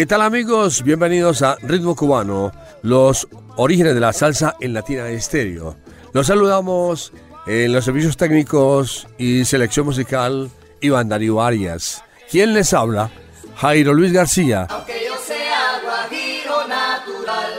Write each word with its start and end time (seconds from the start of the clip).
¿Qué 0.00 0.06
tal 0.06 0.22
amigos? 0.22 0.82
Bienvenidos 0.82 1.42
a 1.42 1.56
Ritmo 1.56 1.94
Cubano, 1.94 2.52
los 2.80 3.28
orígenes 3.56 3.92
de 3.92 4.00
la 4.00 4.14
salsa 4.14 4.56
en 4.58 4.72
Latina 4.72 5.06
Estéreo. 5.10 5.76
Los 6.14 6.28
saludamos 6.28 7.12
en 7.46 7.70
los 7.74 7.84
servicios 7.84 8.16
técnicos 8.16 9.06
y 9.18 9.44
selección 9.44 9.84
musical 9.84 10.50
Iván 10.80 11.10
Darío 11.10 11.42
Arias. 11.42 12.02
¿Quién 12.30 12.54
les 12.54 12.72
habla? 12.72 13.10
Jairo 13.56 13.92
Luis 13.92 14.10
García. 14.10 14.66
Aunque 14.70 15.02
yo 15.06 15.18
sea 15.22 15.82
guajiro 15.84 16.66
natural. 16.66 17.52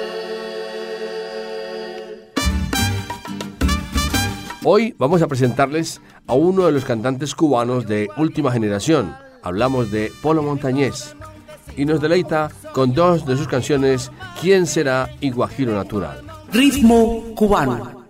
Hoy 4.63 4.95
vamos 4.97 5.21
a 5.21 5.27
presentarles 5.27 6.01
a 6.25 6.33
uno 6.33 6.65
de 6.65 6.71
los 6.71 6.85
cantantes 6.85 7.35
cubanos 7.35 7.85
de 7.85 8.09
última 8.17 8.51
generación. 8.51 9.15
Hablamos 9.43 9.91
de 9.91 10.11
Polo 10.23 10.41
Montañés 10.41 11.15
y 11.77 11.85
nos 11.85 12.01
deleita 12.01 12.49
con 12.73 12.93
dos 12.93 13.25
de 13.25 13.37
sus 13.37 13.47
canciones 13.47 14.11
¿Quién 14.41 14.65
será 14.65 15.09
y 15.19 15.31
Guajiro 15.31 15.73
Natural? 15.73 16.21
Ritmo 16.51 17.23
cubano. 17.35 18.00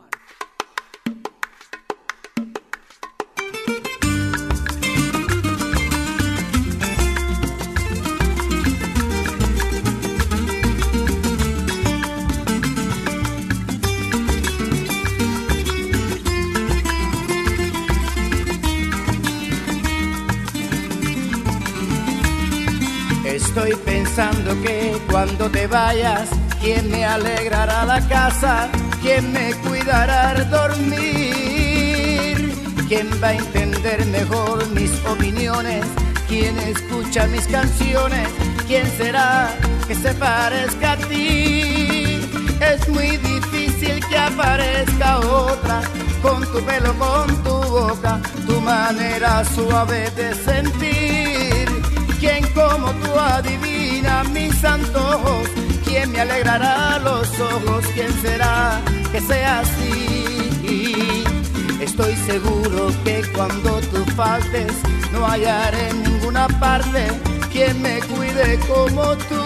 Vayas, 25.71 26.29
¿quién 26.59 26.91
me 26.91 27.05
alegrará 27.05 27.85
la 27.85 28.01
casa? 28.07 28.67
¿Quién 29.01 29.31
me 29.31 29.53
cuidará 29.55 30.31
al 30.31 30.49
dormir? 30.49 32.35
¿Quién 32.87 33.09
va 33.23 33.29
a 33.29 33.33
entender 33.33 34.05
mejor 34.07 34.67
mis 34.71 34.91
opiniones? 35.05 35.85
¿Quién 36.27 36.59
escucha 36.59 37.25
mis 37.27 37.47
canciones? 37.47 38.27
¿Quién 38.67 38.85
será 38.97 39.49
que 39.87 39.95
se 39.95 40.13
parezca 40.13 40.91
a 40.91 40.97
ti? 40.97 42.19
Es 42.59 42.87
muy 42.89 43.17
difícil 43.17 44.05
que 44.07 44.17
aparezca 44.17 45.19
otra 45.19 45.81
con 46.21 46.41
tu 46.51 46.61
pelo, 46.63 46.93
con 46.99 47.27
tu 47.43 47.55
boca, 47.69 48.19
tu 48.45 48.59
manera 48.61 49.43
suave 49.45 50.11
de 50.11 50.35
sentir 50.35 51.69
¿Quién 52.19 52.45
como 52.53 52.91
tú 53.01 53.19
adivina 53.19 53.70
alegrará 56.21 56.99
los 56.99 57.27
ojos? 57.39 57.85
¿Quién 57.93 58.11
será 58.21 58.79
que 59.11 59.19
sea 59.21 59.59
así? 59.59 61.23
Estoy 61.81 62.15
seguro 62.15 62.91
que 63.03 63.23
cuando 63.33 63.79
tú 63.91 64.05
faltes 64.15 64.71
no 65.11 65.25
hallaré 65.25 65.89
en 65.89 66.03
ninguna 66.03 66.47
parte 66.59 67.07
quien 67.51 67.81
me 67.81 67.99
cuide 68.01 68.59
como 68.67 69.15
tú. 69.29 69.43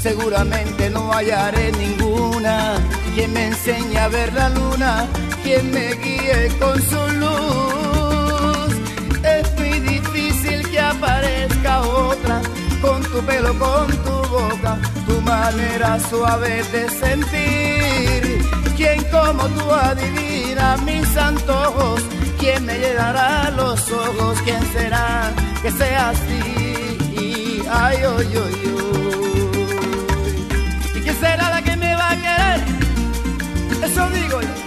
Seguramente 0.00 0.90
no 0.90 1.12
hallaré 1.12 1.72
ninguna 1.72 2.76
quien 3.14 3.32
me 3.32 3.48
enseñe 3.48 3.98
a 3.98 4.08
ver 4.08 4.32
la 4.32 4.48
luna, 4.50 5.06
quien 5.42 5.70
me 5.70 5.94
guíe 5.94 6.48
con 6.58 6.80
su 6.82 7.00
luz 7.20 7.46
aparezca 10.88 11.82
otra, 11.82 12.40
con 12.80 13.02
tu 13.02 13.20
pelo, 13.24 13.58
con 13.58 13.86
tu 14.04 14.16
boca, 14.28 14.78
tu 15.06 15.20
manera 15.22 15.98
suave 16.08 16.62
de 16.72 16.88
sentir. 16.88 18.46
¿Quién 18.76 19.02
como 19.10 19.44
tú 19.48 19.70
adivina 19.72 20.76
mis 20.84 21.16
antojos? 21.16 22.02
¿Quién 22.38 22.64
me 22.66 22.78
llenará 22.78 23.50
los 23.50 23.90
ojos? 23.90 24.38
¿Quién 24.44 24.62
será 24.72 25.32
que 25.62 25.70
sea 25.70 26.10
así? 26.10 26.98
Ay, 27.70 27.96
ay, 27.96 28.02
ay, 28.04 28.34
ay. 28.34 28.66
¿Y 30.94 31.00
quién 31.00 31.16
será 31.20 31.50
la 31.50 31.62
que 31.62 31.76
me 31.76 31.94
va 31.94 32.10
a 32.10 32.16
querer? 32.16 32.60
Eso 33.82 34.10
digo 34.10 34.40
yo. 34.40 34.65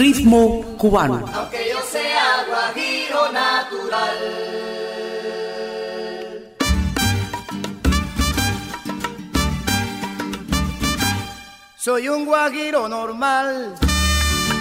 Ritmo 0.00 0.62
cubano. 0.78 1.26
Aunque 1.34 1.58
yo 1.70 1.78
sea 1.82 2.46
guajiro 2.48 3.30
natural. 3.32 4.18
Soy 11.76 12.08
un 12.08 12.24
guajiro 12.24 12.88
normal, 12.88 13.74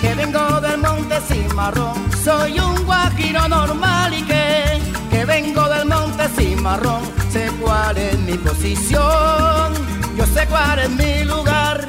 que 0.02 0.14
vengo 0.14 0.60
del 0.60 0.78
monte 0.80 1.22
Cimarrón. 1.22 1.96
Soy 2.22 2.60
un 2.60 2.86
guajiro 2.86 3.48
normal 3.48 4.14
y 4.14 4.24
que, 4.24 4.82
que 5.10 5.24
vengo 5.24 5.70
del 5.70 5.86
monte 5.88 6.28
Cimarrón. 6.36 7.02
Sé 7.32 7.50
cuál 7.62 7.98
es 7.98 8.20
mi 8.20 8.38
posición, 8.38 9.74
yo 10.18 10.26
sé 10.34 10.46
cuál 10.48 10.80
es 10.80 10.90
mi 10.90 11.24
lugar. 11.24 11.88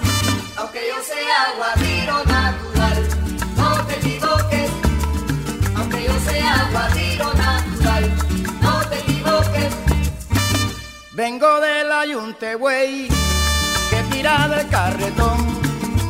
Aunque 0.57 0.83
yo 0.89 1.03
sea 1.03 1.53
guajiro 1.57 2.19
natural, 2.27 2.60
Natural, 6.51 8.11
no 8.61 8.81
te 8.89 8.99
equivoques. 8.99 9.73
Vengo 11.13 11.61
del 11.61 11.93
ayunte, 11.93 12.55
güey, 12.57 13.09
que 13.91 14.03
tira 14.11 14.49
del 14.49 14.69
carretón. 14.69 15.39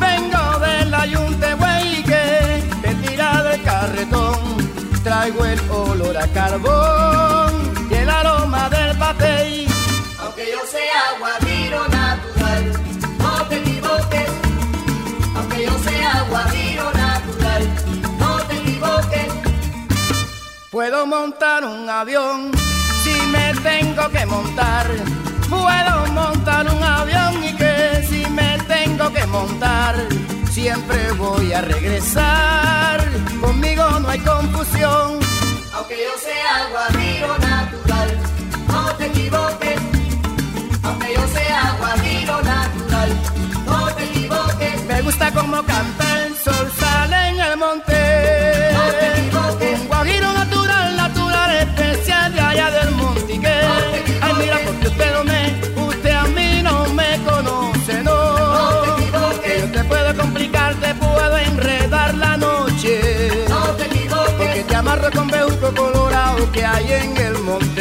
Vengo 0.00 0.58
del 0.60 0.94
ayunte, 0.94 1.54
güey, 1.54 2.02
que, 2.04 2.62
que 2.82 2.94
tira 3.06 3.42
del 3.42 3.62
carretón. 3.62 4.38
Traigo 5.04 5.44
el 5.44 5.60
olor 5.70 6.16
a 6.16 6.26
carbón 6.28 7.72
y 7.90 7.94
el 7.94 8.08
aroma 8.08 8.68
del 8.70 8.96
papel. 8.96 9.66
Aunque 10.20 10.50
yo 10.52 10.60
sea 10.70 11.18
guajiro 11.18 11.82
natural, 11.88 12.39
Puedo 20.70 21.04
montar 21.04 21.64
un 21.64 21.90
avión 21.90 22.52
si 23.02 23.10
me 23.32 23.52
tengo 23.60 24.08
que 24.08 24.24
montar. 24.24 24.86
Puedo 25.48 26.06
montar 26.12 26.72
un 26.72 26.80
avión 26.80 27.42
y 27.42 27.56
que 27.56 28.06
si 28.08 28.24
me 28.30 28.56
tengo 28.68 29.12
que 29.12 29.26
montar, 29.26 29.96
siempre 30.48 31.10
voy 31.14 31.52
a 31.52 31.62
regresar. 31.62 33.00
Conmigo 33.40 33.98
no 33.98 34.10
hay 34.10 34.20
confusión. 34.20 35.18
Aunque 35.74 35.96
yo 36.04 36.14
sea 36.20 36.68
guajiro 36.70 37.36
natural, 37.38 38.18
no 38.68 38.94
te 38.94 39.06
equivoques. 39.06 39.80
Aunque 40.84 41.14
yo 41.14 41.26
sea 41.34 41.76
guajiro 41.80 42.42
natural, 42.42 43.10
no 43.66 43.86
te 43.96 44.04
equivoques. 44.04 44.84
Me 44.84 45.02
gusta 45.02 45.32
como 45.32 45.64
canta 45.64 46.26
el 46.26 46.36
sol, 46.36 46.70
sale 46.78 47.28
en 47.30 47.40
el 47.40 47.56
monte. 47.56 48.49
Que 66.52 66.64
hay 66.64 66.92
en 66.92 67.16
el 67.16 67.38
monte. 67.38 67.79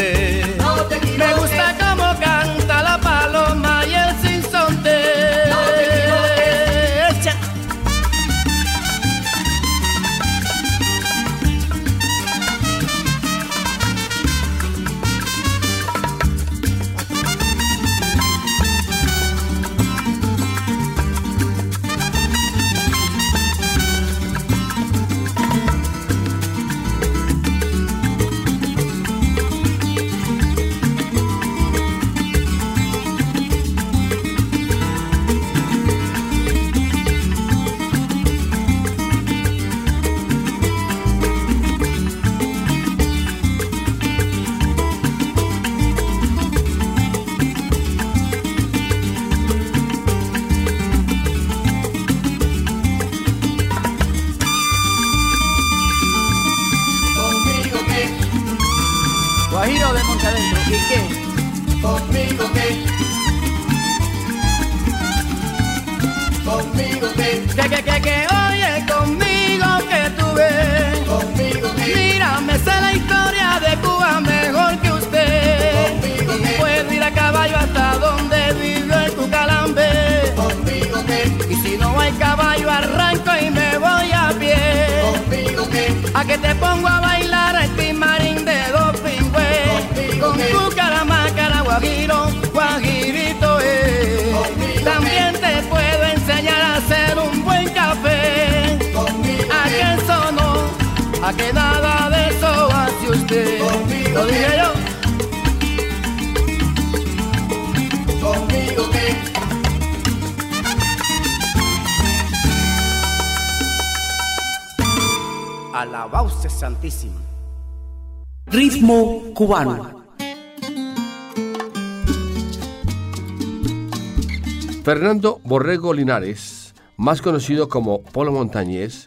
Fernando 124.90 125.40
Borrego 125.44 125.94
Linares, 125.94 126.74
más 126.98 127.22
conocido 127.22 127.70
como 127.70 128.02
Polo 128.02 128.32
Montañés, 128.32 129.06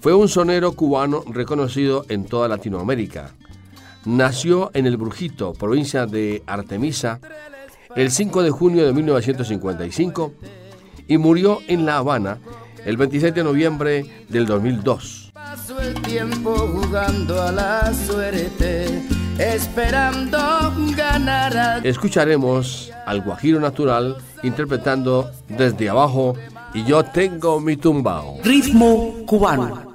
fue 0.00 0.14
un 0.14 0.28
sonero 0.28 0.70
cubano 0.74 1.24
reconocido 1.26 2.06
en 2.08 2.26
toda 2.26 2.46
Latinoamérica. 2.46 3.32
Nació 4.04 4.70
en 4.72 4.86
El 4.86 4.96
Brujito, 4.96 5.52
provincia 5.52 6.06
de 6.06 6.44
Artemisa, 6.46 7.18
el 7.96 8.12
5 8.12 8.44
de 8.44 8.50
junio 8.52 8.86
de 8.86 8.92
1955 8.92 10.32
y 11.08 11.18
murió 11.18 11.58
en 11.66 11.86
La 11.86 11.96
Habana 11.96 12.38
el 12.84 12.96
26 12.96 13.34
de 13.34 13.42
noviembre 13.42 14.26
del 14.28 14.46
2002. 14.46 15.32
Paso 15.34 15.80
el 15.80 16.00
tiempo 16.02 16.56
jugando 16.56 17.42
a 17.42 17.50
la 17.50 17.92
suerte, 17.92 19.02
esperando 19.38 20.38
ganar 20.96 21.56
a 21.56 21.78
Escucharemos 21.78 22.90
al 23.04 23.20
Guajiro 23.20 23.60
Natural 23.60 24.16
interpretando 24.42 25.30
Desde 25.48 25.88
Abajo 25.88 26.34
y 26.74 26.84
Yo 26.84 27.04
Tengo 27.04 27.60
Mi 27.60 27.76
Tumbao. 27.76 28.38
Ritmo 28.42 29.14
cubano. 29.26 29.85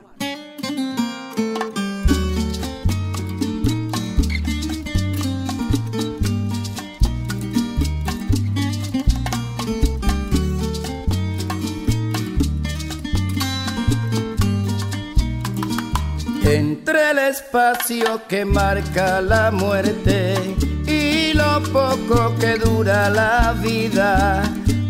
Espacio 17.42 18.22
que 18.28 18.46
marca 18.46 19.20
la 19.20 19.52
muerte 19.52 20.56
y 20.86 21.34
lo 21.34 21.62
poco 21.74 22.36
que 22.40 22.58
dura 22.58 23.10
la 23.10 23.54
vida, 23.54 24.44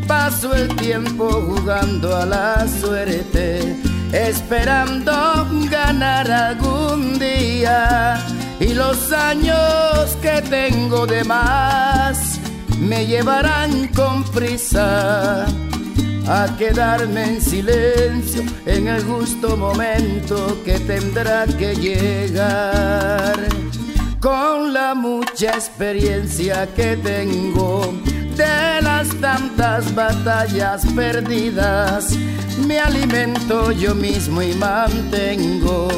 paso 0.08 0.54
el 0.54 0.68
tiempo 0.76 1.30
jugando 1.48 2.16
a 2.16 2.26
la 2.26 2.68
suerte, 2.68 3.76
esperando 4.12 5.14
ganar 5.70 6.30
algún 6.30 7.18
día. 7.18 8.20
Y 8.60 8.74
los 8.74 9.12
años 9.12 10.18
que 10.22 10.42
tengo 10.42 11.08
de 11.08 11.24
más 11.24 12.40
me 12.80 13.06
llevarán 13.06 13.88
con 13.88 14.24
prisa 14.24 15.48
a 16.28 16.56
quedarme 16.58 17.24
en 17.24 17.42
silencio 17.42 18.44
en 18.66 18.88
el 18.88 19.04
justo 19.04 19.58
momento 19.58 20.62
que 20.64 20.80
tendrá 20.80 21.46
que 21.46 21.76
llegar. 21.76 23.36
Con 24.20 24.74
la 24.74 24.94
mucha 24.94 25.52
experiencia 25.52 26.68
que 26.76 26.96
tengo 26.98 27.94
de 28.36 28.82
las 28.82 29.10
tantas 29.20 29.94
batallas 29.96 30.86
perdidas, 30.96 32.16
me 32.68 32.80
alimento 32.80 33.72
yo 33.72 33.96
mismo 33.96 34.42
y 34.42 34.54
mantengo 34.54 35.90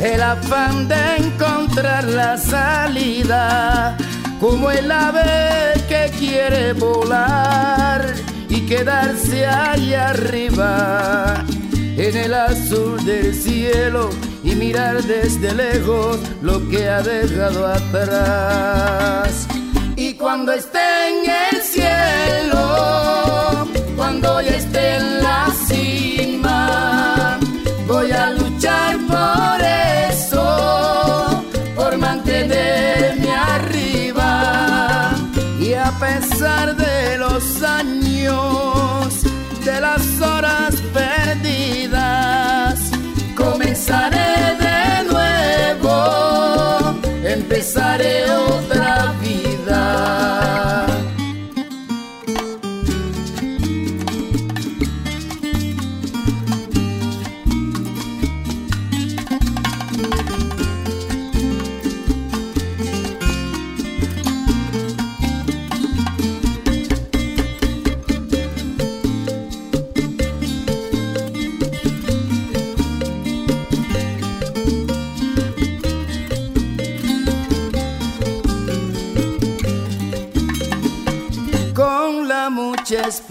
el 0.00 0.20
afán 0.20 0.88
de 0.88 1.16
encontrar 1.16 2.04
la 2.04 2.36
salida, 2.36 3.96
como 4.38 4.70
el 4.70 4.90
ave 4.90 5.72
que 5.88 6.10
quiere 6.18 6.72
volar 6.74 8.31
quedarse 8.76 9.46
ahí 9.46 9.92
arriba 9.92 11.44
en 11.68 12.16
el 12.16 12.32
azul 12.32 13.04
del 13.04 13.34
cielo 13.34 14.08
y 14.42 14.54
mirar 14.54 15.02
desde 15.02 15.52
lejos 15.54 16.18
lo 16.40 16.66
que 16.70 16.88
ha 16.88 17.02
dejado 17.02 17.66
atrás. 17.66 19.46
Y 19.94 20.14
cuando 20.14 20.52
esté 20.52 20.78
en 21.10 21.30
el 21.50 21.60
cielo, 21.60 22.71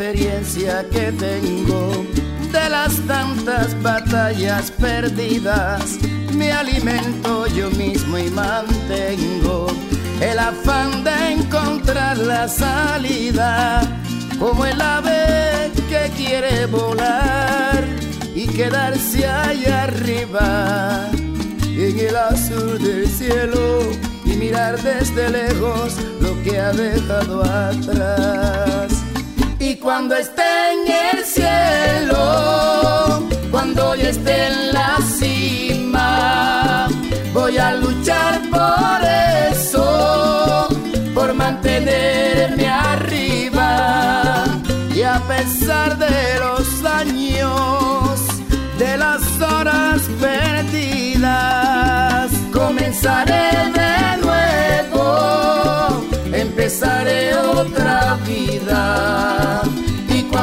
experiencia 0.02 0.84
que 0.90 1.12
tengo 1.12 2.06
de 2.52 2.70
las 2.70 2.96
tantas 3.06 3.80
batallas 3.84 4.72
perdidas. 4.72 6.00
Me 6.34 6.52
alimento 6.52 7.46
yo 7.48 7.70
mismo 7.72 8.18
y 8.18 8.30
mantengo 8.32 9.68
el 10.20 10.40
afán 10.40 11.04
de 11.04 11.34
encontrar 11.34 12.18
la 12.18 12.48
salida, 12.48 13.82
como 14.40 14.66
el 14.66 14.82
ave 14.82 15.72
que 15.88 16.10
quiere 16.18 16.66
volar 16.66 17.86
y 18.34 18.48
quedarse 18.48 19.28
ahí 19.28 19.66
arriba 19.66 21.10
en 21.64 22.00
el 22.00 22.16
azul 22.16 22.80
del 22.82 23.08
cielo 23.08 23.82
y 24.26 24.30
mirar 24.30 24.82
desde 24.82 25.30
lejos 25.30 25.96
lo 26.20 26.42
que 26.42 26.60
ha 26.60 26.72
dejado 26.72 27.44
atrás. 27.44 28.71
Y 29.72 29.76
cuando 29.78 30.16
esté 30.18 30.74
en 30.74 30.82
el 31.16 31.24
cielo, 31.24 33.24
cuando 33.50 33.96
ya 33.96 34.10
esté 34.10 34.48
en 34.48 34.74
la 34.74 34.98
cima, 35.18 36.90
voy 37.34 37.58
a 37.58 37.76
luchar 37.76 38.42
por 38.50 39.02
eso, 39.50 40.68
por 41.14 41.34
mantenerme 41.34 42.68
arriba. 42.68 44.44
Y 44.94 45.04
a 45.04 45.22
pesar 45.26 45.98
de 45.98 46.40
los 46.40 46.84
años, 46.84 48.20
de 48.78 48.98
las 48.98 49.22
horas 49.40 50.02
perdidas, 50.20 50.70
comenzaré 52.52 53.72
de 53.80 54.18
nuevo, 54.22 56.04
empezaré 56.34 57.38
otra 57.38 58.18
vida. 58.28 59.61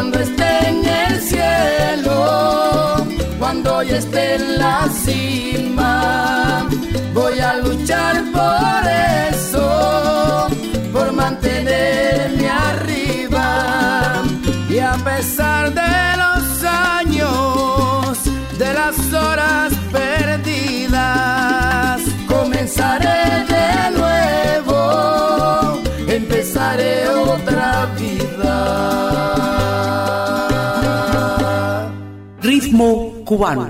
Cuando 0.00 0.20
esté 0.20 0.68
en 0.68 0.84
el 0.86 1.20
cielo, 1.20 3.04
cuando 3.36 3.82
ya 3.82 3.96
esté 3.96 4.36
en 4.36 4.56
la 4.56 4.88
cima, 5.04 6.68
voy 7.12 7.40
a 7.40 7.54
luchar 7.56 8.22
por 8.30 8.86
eso, 9.34 10.46
por 10.92 11.10
mantenerme 11.10 12.48
arriba. 12.48 14.22
Y 14.70 14.78
a 14.78 14.94
pesar 15.02 15.74
de 15.74 16.16
los 16.22 16.62
años, 16.62 18.18
de 18.56 18.72
las 18.72 19.12
horas 19.12 19.72
perdidas, 19.90 20.92
comenzaré 22.28 23.44
de 23.52 23.90
nuevo, 23.98 25.82
empezaré 26.06 27.08
otra 27.08 27.86
vida. 27.98 28.17
Ritmo 32.78 33.24
cubano. 33.24 33.66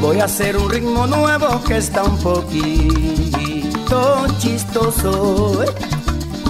Voy 0.00 0.20
a 0.20 0.24
hacer 0.24 0.56
un 0.56 0.70
ritmo 0.70 1.06
nuevo 1.06 1.62
que 1.64 1.76
está 1.76 2.02
un 2.02 2.16
poquito 2.16 3.66
chistoso. 4.38 5.64
¿eh? 5.64 5.66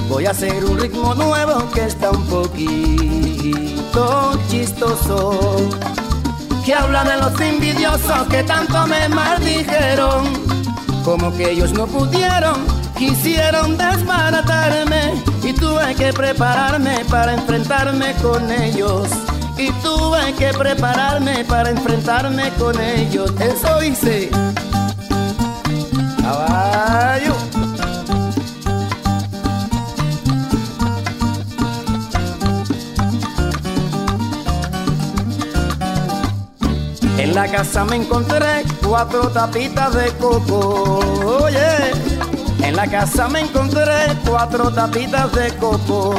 Voy 0.08 0.26
a 0.26 0.30
hacer 0.30 0.64
un 0.64 0.78
ritmo 0.78 1.12
nuevo 1.16 1.68
que 1.74 1.86
está 1.86 2.12
un 2.12 2.24
poquito 2.26 2.78
chistoso. 4.48 5.91
Que 6.64 6.74
habla 6.74 7.02
de 7.02 7.16
los 7.16 7.40
envidiosos 7.40 8.28
que 8.30 8.44
tanto 8.44 8.86
me 8.86 9.08
maldijeron. 9.08 10.24
Como 11.04 11.36
que 11.36 11.50
ellos 11.50 11.72
no 11.72 11.86
pudieron, 11.88 12.54
quisieron 12.96 13.76
desbaratarme. 13.76 15.14
Y 15.42 15.52
tuve 15.52 15.94
que 15.96 16.12
prepararme 16.12 17.04
para 17.10 17.34
enfrentarme 17.34 18.14
con 18.22 18.48
ellos. 18.50 19.08
Y 19.58 19.72
tuve 19.82 20.32
que 20.38 20.56
prepararme 20.56 21.44
para 21.44 21.70
enfrentarme 21.70 22.50
con 22.50 22.80
ellos. 22.80 23.32
Eso 23.40 23.82
hice. 23.82 24.30
Caballo. 26.22 27.41
La 37.42 37.50
casa 37.50 37.84
me 37.84 37.96
encontré 37.96 38.62
cuatro 38.86 39.28
tapitas 39.30 39.92
de 39.94 40.12
coco. 40.12 41.00
Oye, 41.42 41.90
en 42.62 42.76
la 42.76 42.86
casa 42.86 43.26
me 43.26 43.40
encontré 43.40 44.16
cuatro 44.24 44.70
tapitas 44.70 45.32
de 45.32 45.52
coco. 45.56 46.14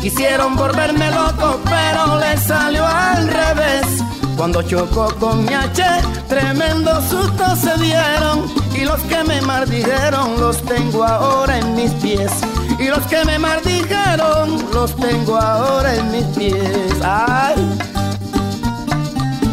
Quisieron 0.00 0.56
volverme 0.56 1.10
loco, 1.10 1.60
pero 1.64 2.18
le 2.18 2.38
salió 2.38 2.86
al 2.86 3.28
revés. 3.28 4.02
Cuando 4.38 4.62
chocó 4.62 5.14
con 5.20 5.44
mi 5.44 5.52
H, 5.52 5.84
tremendo 6.30 6.98
susto 7.02 7.44
se 7.54 7.76
dieron. 7.82 8.46
Y 8.74 8.86
los 8.86 9.00
que 9.02 9.22
me 9.24 9.42
maldijeron 9.42 10.40
los 10.40 10.62
tengo 10.62 11.04
ahora 11.04 11.58
en 11.58 11.74
mis 11.74 11.92
pies. 11.94 12.32
Y 12.78 12.86
los 12.86 13.04
que 13.06 13.22
me 13.26 13.38
maldijeron 13.38 14.64
los 14.72 14.96
tengo 14.96 15.36
ahora 15.36 15.94
en 15.94 16.10
mis 16.10 16.24
pies. 16.38 16.94
Ay, 17.02 17.54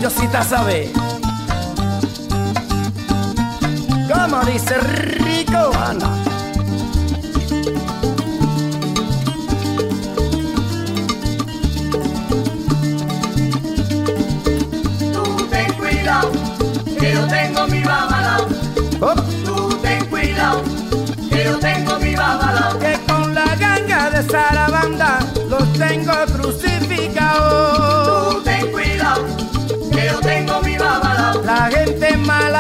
Diosita 0.06 0.44
sabe. 0.44 0.92
como 4.08 4.40
dice 4.46 4.78
Rico 4.78 5.72
Ana. 5.84 6.12
Tú 15.14 15.48
ten 15.50 15.74
cuidado, 15.74 16.32
que 17.00 17.14
yo 17.14 17.28
tengo 17.28 17.68
mi 17.68 17.84
babalao. 17.84 18.48
Oh, 19.02 19.14
Tú 19.46 19.70
ten 19.82 20.06
cuidado, 20.06 20.62
que 21.30 21.44
yo 21.44 21.58
tengo 21.60 22.00
mi 22.00 22.16
babalao. 22.16 22.80
que 22.80 23.00
con 23.08 23.34
la 23.34 23.56
ganga 23.56 24.10
de 24.12 24.24
Sarabanda 24.30 24.65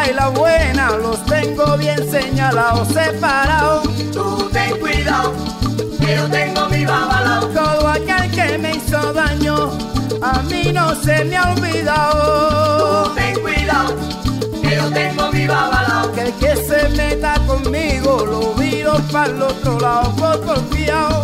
mala 0.05 0.11
y 0.11 0.13
la 0.13 0.27
buena 0.29 0.91
los 0.91 1.25
tengo 1.25 1.77
bien 1.77 2.09
señalados, 2.09 2.87
separados. 2.89 3.83
Tú 4.11 4.49
ten 4.51 4.77
cuidado, 4.79 5.33
que 5.99 6.15
yo 6.15 6.27
tengo 6.29 6.69
mi 6.69 6.85
babalao. 6.85 7.47
Todo 7.47 7.87
aquel 7.87 8.31
que 8.31 8.57
me 8.57 8.75
hizo 8.75 9.13
daño, 9.13 9.71
a 10.21 10.41
mí 10.43 10.71
no 10.73 10.95
se 10.95 11.23
me 11.25 11.37
ha 11.37 11.53
Tú 11.55 11.61
olvidado. 11.61 13.11
ten 13.15 13.39
cuidado, 13.41 13.95
que 14.61 14.75
yo 14.75 14.89
tengo 14.91 15.31
mi 15.31 15.47
babalao. 15.47 16.11
Que 16.13 16.21
el 16.21 16.33
que 16.33 16.55
se 16.55 16.89
meta 16.89 17.35
conmigo 17.47 18.25
lo 18.25 18.53
viro 18.55 18.97
para 19.11 19.27
el 19.31 19.41
otro 19.41 19.79
lado 19.79 20.15
por 20.15 20.45
confiado. 20.45 21.14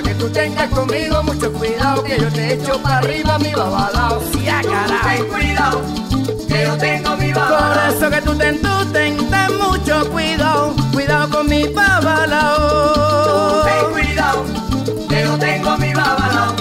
Para 0.00 0.12
que 0.14 0.14
tú 0.14 0.30
tengas 0.30 0.68
conmigo 0.70 1.22
mucho 1.22 1.52
cuidado, 1.52 2.02
que 2.02 2.18
yo 2.18 2.28
te 2.32 2.54
echo 2.54 2.80
para 2.82 2.98
arriba 2.98 3.38
mi 3.38 3.52
babalao. 3.52 4.22
Sí, 4.32 4.48
a 4.48 4.62
carajo. 4.62 5.08
ten 5.08 5.26
cuidado, 5.28 5.82
que 6.48 6.64
yo 6.64 6.76
tengo 6.78 7.16
mi 7.16 7.32
Por 7.32 7.42
babalao. 7.42 7.92
eso 7.96 8.10
que 8.10 8.22
tú 8.22 8.34
ten, 8.36 8.60
tú 8.62 8.68
ten, 8.92 9.16
ten 9.30 9.58
mucho 9.58 10.10
cuidado, 10.10 10.74
cuidado 10.92 11.28
con 11.30 11.48
mi 11.48 11.64
babalao. 11.68 12.84
ten 13.64 13.90
cuidado, 13.92 14.44
que 15.08 15.22
yo 15.22 15.38
tengo 15.38 15.76
mi 15.78 15.92
babalao. 15.92 16.59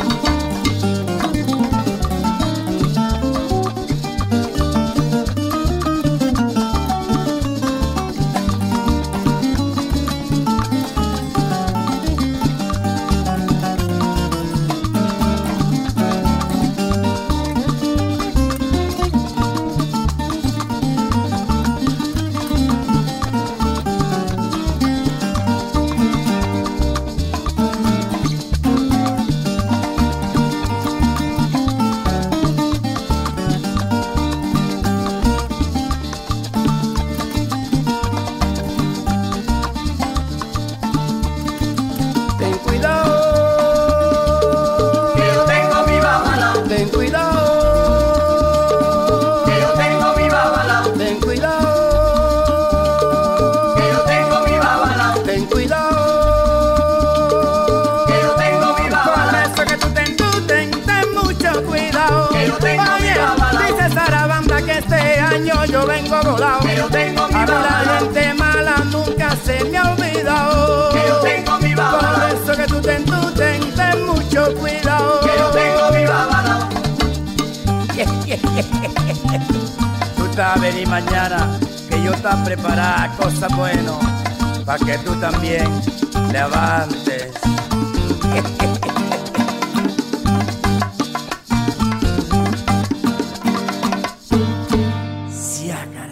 Mucho 74.50 74.60
cuidado. 74.60 75.20
Que 75.22 75.38
yo 75.38 75.50
tengo 75.52 75.92
mi 75.92 76.06
babalao. 76.06 76.70
Tú 80.18 80.26
estás 80.26 80.62
venir 80.62 80.88
mañana, 80.88 81.60
que 81.90 82.04
yo 82.04 82.14
está 82.14 82.44
preparada 82.44 83.16
cosas 83.18 83.56
buenas, 83.56 83.98
para 84.66 84.86
que 84.86 84.98
tú 85.00 85.14
también 85.16 85.68
levantes. 86.32 87.34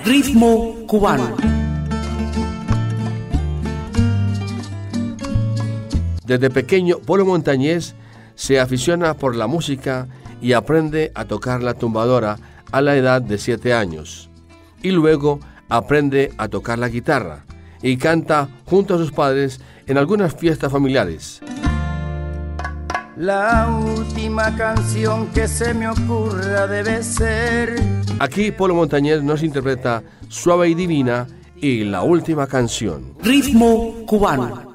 Ritmo 0.04 0.76
cubano. 0.88 1.36
Desde 6.26 6.50
pequeño, 6.50 7.00
Polo 7.00 7.26
Montañés 7.26 7.93
se 8.47 8.62
aficiona 8.62 9.13
por 9.13 9.36
la 9.36 9.45
música 9.45 10.07
y 10.41 10.53
aprende 10.53 11.12
a 11.15 11.25
tocar 11.25 11.62
la 11.62 11.73
tumbadora 11.73 12.38
a 12.71 12.79
la 12.79 12.95
edad 12.95 13.21
de 13.21 13.38
7 13.38 13.73
años. 13.73 14.29
Y 14.81 14.91
luego 14.91 15.41
aprende 15.67 16.31
a 16.38 16.47
tocar 16.47 16.79
la 16.79 16.88
guitarra 16.88 17.43
y 17.81 17.97
canta 17.97 18.47
junto 18.63 18.95
a 18.95 18.99
sus 18.99 19.12
padres 19.12 19.60
en 19.86 19.97
algunas 19.97 20.33
fiestas 20.33 20.71
familiares. 20.71 21.41
La 23.17 23.67
última 23.67 24.55
canción 24.55 25.27
que 25.33 25.49
se 25.49 25.73
me 25.73 25.89
ocurra 25.89 26.67
debe 26.67 27.03
ser 27.03 27.75
Aquí 28.19 28.51
Polo 28.51 28.75
Montañés 28.75 29.23
nos 29.23 29.43
interpreta 29.43 30.03
Suave 30.29 30.69
y 30.69 30.73
Divina 30.73 31.27
y 31.57 31.83
la 31.83 32.01
última 32.01 32.47
canción. 32.47 33.13
Ritmo 33.21 34.05
cubano. 34.05 34.66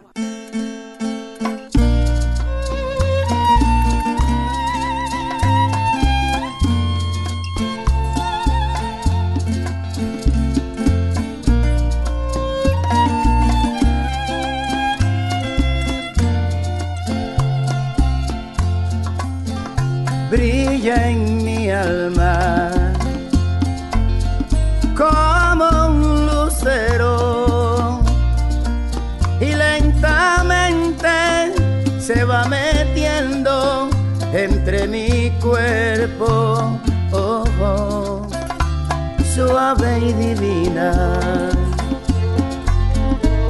Cuerpo 36.22 36.78
oh, 37.12 37.44
oh, 37.60 38.26
suave 39.34 39.98
y 39.98 40.12
divina 40.12 41.50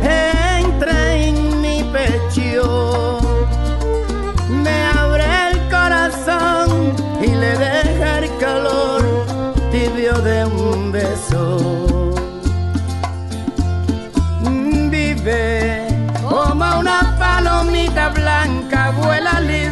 entra 0.03 1.15
en 1.15 1.61
mi 1.61 1.83
pecho 1.85 3.21
me 4.49 4.85
abre 4.85 5.25
el 5.51 5.59
corazón 5.69 6.95
y 7.23 7.29
le 7.29 7.57
deja 7.59 8.19
el 8.19 8.37
calor 8.39 9.03
tibio 9.71 10.15
de 10.21 10.45
un 10.45 10.93
beso. 10.93 12.13
Vive 14.91 15.87
como 16.29 16.81
una 16.81 17.17
palomita 17.19 18.11
blanca, 18.11 18.91
vuela 18.91 19.41
libre 19.41 19.72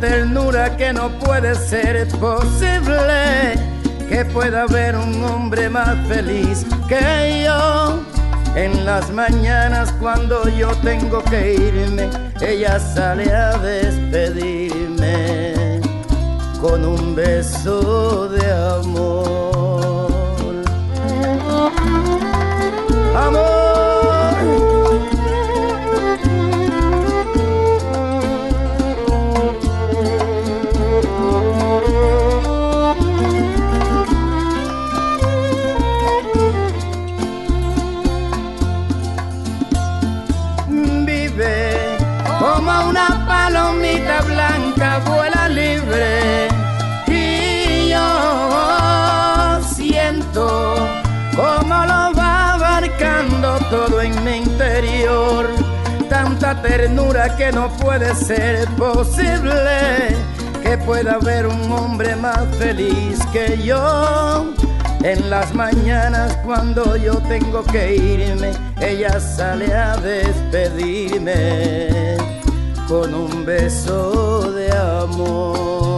Ternura 0.00 0.76
que 0.76 0.92
no 0.92 1.08
puede 1.18 1.54
ser 1.54 2.06
posible 2.08 3.54
que 4.08 4.24
pueda 4.24 4.62
haber 4.62 4.96
un 4.96 5.22
hombre 5.24 5.68
más 5.68 5.96
feliz 6.06 6.66
que 6.88 7.44
yo. 7.44 8.00
En 8.54 8.84
las 8.84 9.10
mañanas 9.10 9.92
cuando 10.00 10.48
yo 10.48 10.68
tengo 10.82 11.22
que 11.24 11.54
irme, 11.54 12.08
ella 12.40 12.78
sale 12.78 13.32
a 13.32 13.58
despedirme 13.58 15.54
con 16.60 16.84
un 16.84 17.14
beso 17.14 18.28
de 18.28 18.52
amor. 18.52 20.10
Amor. 23.14 23.55
Ternura 56.76 57.34
que 57.36 57.50
no 57.52 57.70
puede 57.78 58.14
ser 58.14 58.68
posible 58.76 60.14
que 60.62 60.76
pueda 60.76 61.14
haber 61.14 61.46
un 61.46 61.72
hombre 61.72 62.14
más 62.16 62.44
feliz 62.58 63.18
que 63.32 63.58
yo. 63.62 64.52
En 65.02 65.30
las 65.30 65.54
mañanas 65.54 66.36
cuando 66.44 66.96
yo 66.96 67.14
tengo 67.28 67.62
que 67.64 67.96
irme, 67.96 68.52
ella 68.80 69.18
sale 69.20 69.72
a 69.72 69.96
despedirme 69.96 71.38
con 72.86 73.14
un 73.14 73.46
beso 73.46 74.52
de 74.52 74.70
amor. 74.72 75.95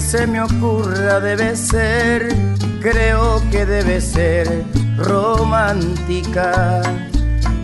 Se 0.00 0.26
me 0.26 0.40
ocurra 0.40 1.18
debe 1.18 1.56
ser, 1.56 2.28
creo 2.80 3.42
que 3.50 3.66
debe 3.66 4.00
ser 4.00 4.64
romántica, 4.96 6.82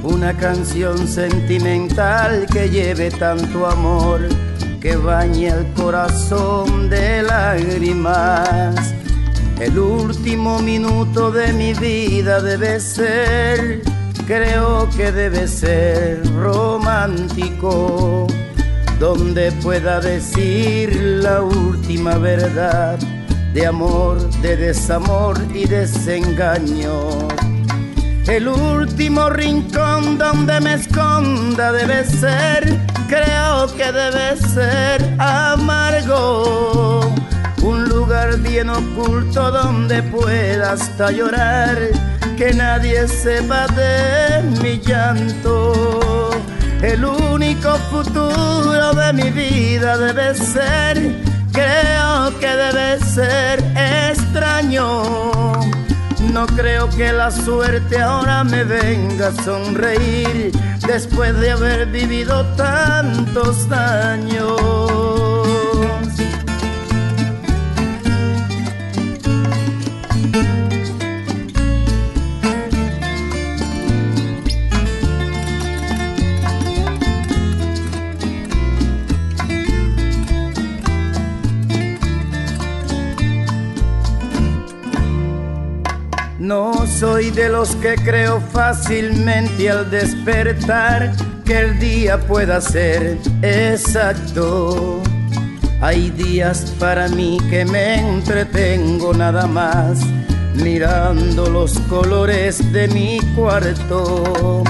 una 0.02 0.36
canción 0.36 1.06
sentimental 1.06 2.46
que 2.52 2.68
lleve 2.68 3.10
tanto 3.10 3.66
amor, 3.66 4.20
que 4.80 4.96
bañe 4.96 5.48
el 5.48 5.66
corazón 5.74 6.90
de 6.90 7.22
lágrimas. 7.22 8.94
El 9.60 9.78
último 9.78 10.58
minuto 10.58 11.30
de 11.30 11.52
mi 11.52 11.72
vida 11.74 12.40
debe 12.40 12.80
ser, 12.80 13.82
creo 14.26 14.88
que 14.96 15.12
debe 15.12 15.46
ser 15.46 16.20
romántico, 16.34 18.26
donde 18.98 19.52
pueda 19.52 20.00
decir 20.00 20.94
la 21.22 21.42
última 21.42 22.18
verdad 22.18 22.98
de 23.52 23.66
amor, 23.66 24.18
de 24.40 24.56
desamor 24.56 25.38
y 25.54 25.66
desengaño. 25.66 27.28
El 28.26 28.48
último 28.48 29.28
rincón 29.30 30.18
donde 30.18 30.60
me 30.60 30.74
esconda 30.74 31.72
debe 31.72 32.04
ser, 32.04 32.80
creo 33.08 33.66
que 33.76 33.92
debe 33.92 34.36
ser 34.36 35.14
amargo. 35.18 37.12
Un 37.62 37.88
lugar 37.88 38.38
bien 38.38 38.70
oculto 38.70 39.50
donde 39.50 40.02
pueda 40.02 40.72
hasta 40.72 41.10
llorar, 41.10 41.76
que 42.36 42.52
nadie 42.54 43.06
sepa 43.06 43.66
de 43.68 44.42
mi 44.62 44.78
llanto. 44.80 46.30
El 46.84 47.02
único 47.02 47.76
futuro 47.90 48.92
de 48.92 49.12
mi 49.14 49.30
vida 49.30 49.96
debe 49.96 50.34
ser 50.34 51.14
creo 51.50 52.38
que 52.38 52.46
debe 52.46 53.00
ser 53.00 53.64
extraño. 54.10 55.02
No 56.30 56.46
creo 56.46 56.90
que 56.90 57.10
la 57.10 57.30
suerte 57.30 58.02
ahora 58.02 58.44
me 58.44 58.64
venga 58.64 59.28
a 59.28 59.42
sonreír 59.44 60.52
después 60.86 61.34
de 61.40 61.52
haber 61.52 61.86
vivido 61.86 62.44
tantos 62.54 63.66
años. 63.72 65.33
No 86.54 86.86
soy 86.86 87.32
de 87.32 87.48
los 87.48 87.74
que 87.74 87.96
creo 87.96 88.40
fácilmente 88.40 89.68
al 89.68 89.90
despertar 89.90 91.12
que 91.44 91.58
el 91.58 91.80
día 91.80 92.16
pueda 92.16 92.60
ser 92.60 93.18
exacto. 93.42 95.02
Hay 95.80 96.10
días 96.10 96.72
para 96.78 97.08
mí 97.08 97.38
que 97.50 97.64
me 97.64 97.98
entretengo 97.98 99.12
nada 99.12 99.48
más 99.48 99.98
mirando 100.54 101.50
los 101.50 101.76
colores 101.90 102.72
de 102.72 102.86
mi 102.86 103.18
cuarto. 103.34 104.62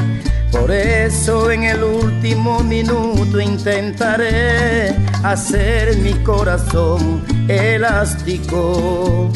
Por 0.52 0.70
eso 0.70 1.50
en 1.50 1.64
el 1.64 1.84
último 1.84 2.60
minuto 2.60 3.38
intentaré 3.38 4.96
hacer 5.22 5.98
mi 5.98 6.14
corazón 6.24 7.22
elástico. 7.46 9.30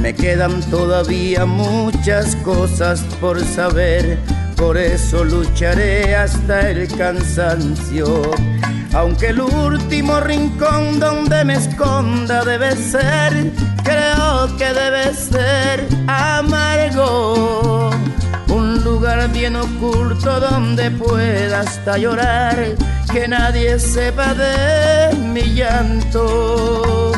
Me 0.00 0.14
quedan 0.14 0.60
todavía 0.70 1.44
muchas 1.44 2.34
cosas 2.36 3.02
por 3.20 3.38
saber, 3.44 4.18
por 4.56 4.78
eso 4.78 5.24
lucharé 5.24 6.16
hasta 6.16 6.70
el 6.70 6.88
cansancio. 6.96 8.22
Aunque 8.94 9.28
el 9.28 9.40
último 9.42 10.20
rincón 10.20 10.98
donde 10.98 11.44
me 11.44 11.54
esconda 11.54 12.44
debe 12.44 12.74
ser, 12.76 13.52
creo 13.84 14.56
que 14.56 14.72
debe 14.72 15.14
ser 15.14 15.86
amargo. 16.06 17.90
Un 18.48 18.82
lugar 18.82 19.30
bien 19.32 19.54
oculto 19.54 20.40
donde 20.40 20.90
pueda 20.90 21.60
hasta 21.60 21.98
llorar, 21.98 22.56
que 23.12 23.28
nadie 23.28 23.78
sepa 23.78 24.32
de 24.32 25.14
mi 25.18 25.42
llanto. 25.54 27.12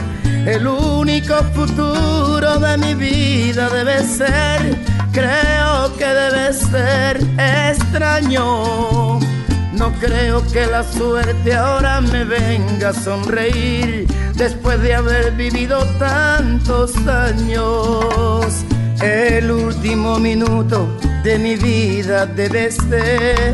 El 0.44 0.66
único 0.66 1.36
futuro 1.54 2.11
de 2.42 2.76
mi 2.76 2.94
vida 2.94 3.70
debe 3.70 4.02
ser, 4.02 4.76
creo 5.12 5.96
que 5.96 6.06
debe 6.06 6.52
ser 6.52 7.20
extraño. 7.38 9.20
No 9.72 9.92
creo 10.00 10.44
que 10.52 10.66
la 10.66 10.82
suerte 10.82 11.54
ahora 11.54 12.00
me 12.00 12.24
venga 12.24 12.88
a 12.88 12.92
sonreír 12.92 14.08
después 14.34 14.82
de 14.82 14.92
haber 14.92 15.30
vivido 15.36 15.84
tantos 16.00 16.96
años. 17.06 18.64
El 19.00 19.52
último 19.52 20.18
minuto 20.18 20.88
de 21.22 21.38
mi 21.38 21.54
vida 21.54 22.26
debe 22.26 22.72
ser 22.72 23.52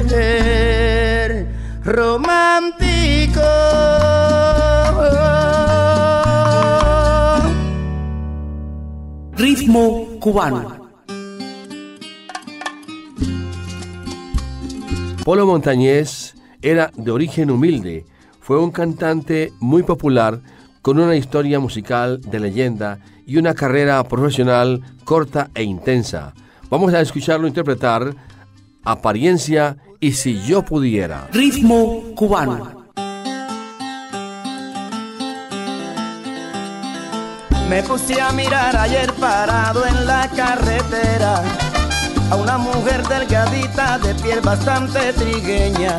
romántico. 1.84 3.42
Ritmo 9.38 10.18
cubano. 10.18 10.90
Polo 15.24 15.46
Montañés 15.46 16.34
era 16.60 16.90
de 16.96 17.12
origen 17.12 17.52
humilde, 17.52 18.04
fue 18.40 18.58
un 18.58 18.72
cantante 18.72 19.52
muy 19.60 19.84
popular 19.84 20.40
con 20.82 20.98
una 20.98 21.14
historia 21.14 21.60
musical 21.60 22.20
de 22.20 22.40
leyenda 22.40 22.98
y 23.28 23.36
una 23.36 23.54
carrera 23.54 24.02
profesional 24.02 24.82
corta 25.04 25.50
e 25.54 25.62
intensa. 25.62 26.34
Vamos 26.68 26.92
a 26.92 27.00
escucharlo 27.00 27.46
interpretar 27.46 28.16
Apariencia 28.82 29.76
y 30.00 30.14
si 30.14 30.42
yo 30.42 30.64
pudiera. 30.64 31.28
Ritmo 31.32 32.02
cubano. 32.16 32.77
Me 37.68 37.82
puse 37.82 38.18
a 38.18 38.32
mirar 38.32 38.74
ayer 38.74 39.12
parado 39.14 39.84
en 39.84 40.06
la 40.06 40.26
carretera 40.34 41.42
a 42.30 42.36
una 42.36 42.56
mujer 42.56 43.06
delgadita 43.06 43.98
de 43.98 44.14
piel 44.14 44.40
bastante 44.40 45.12
trigueña. 45.12 45.98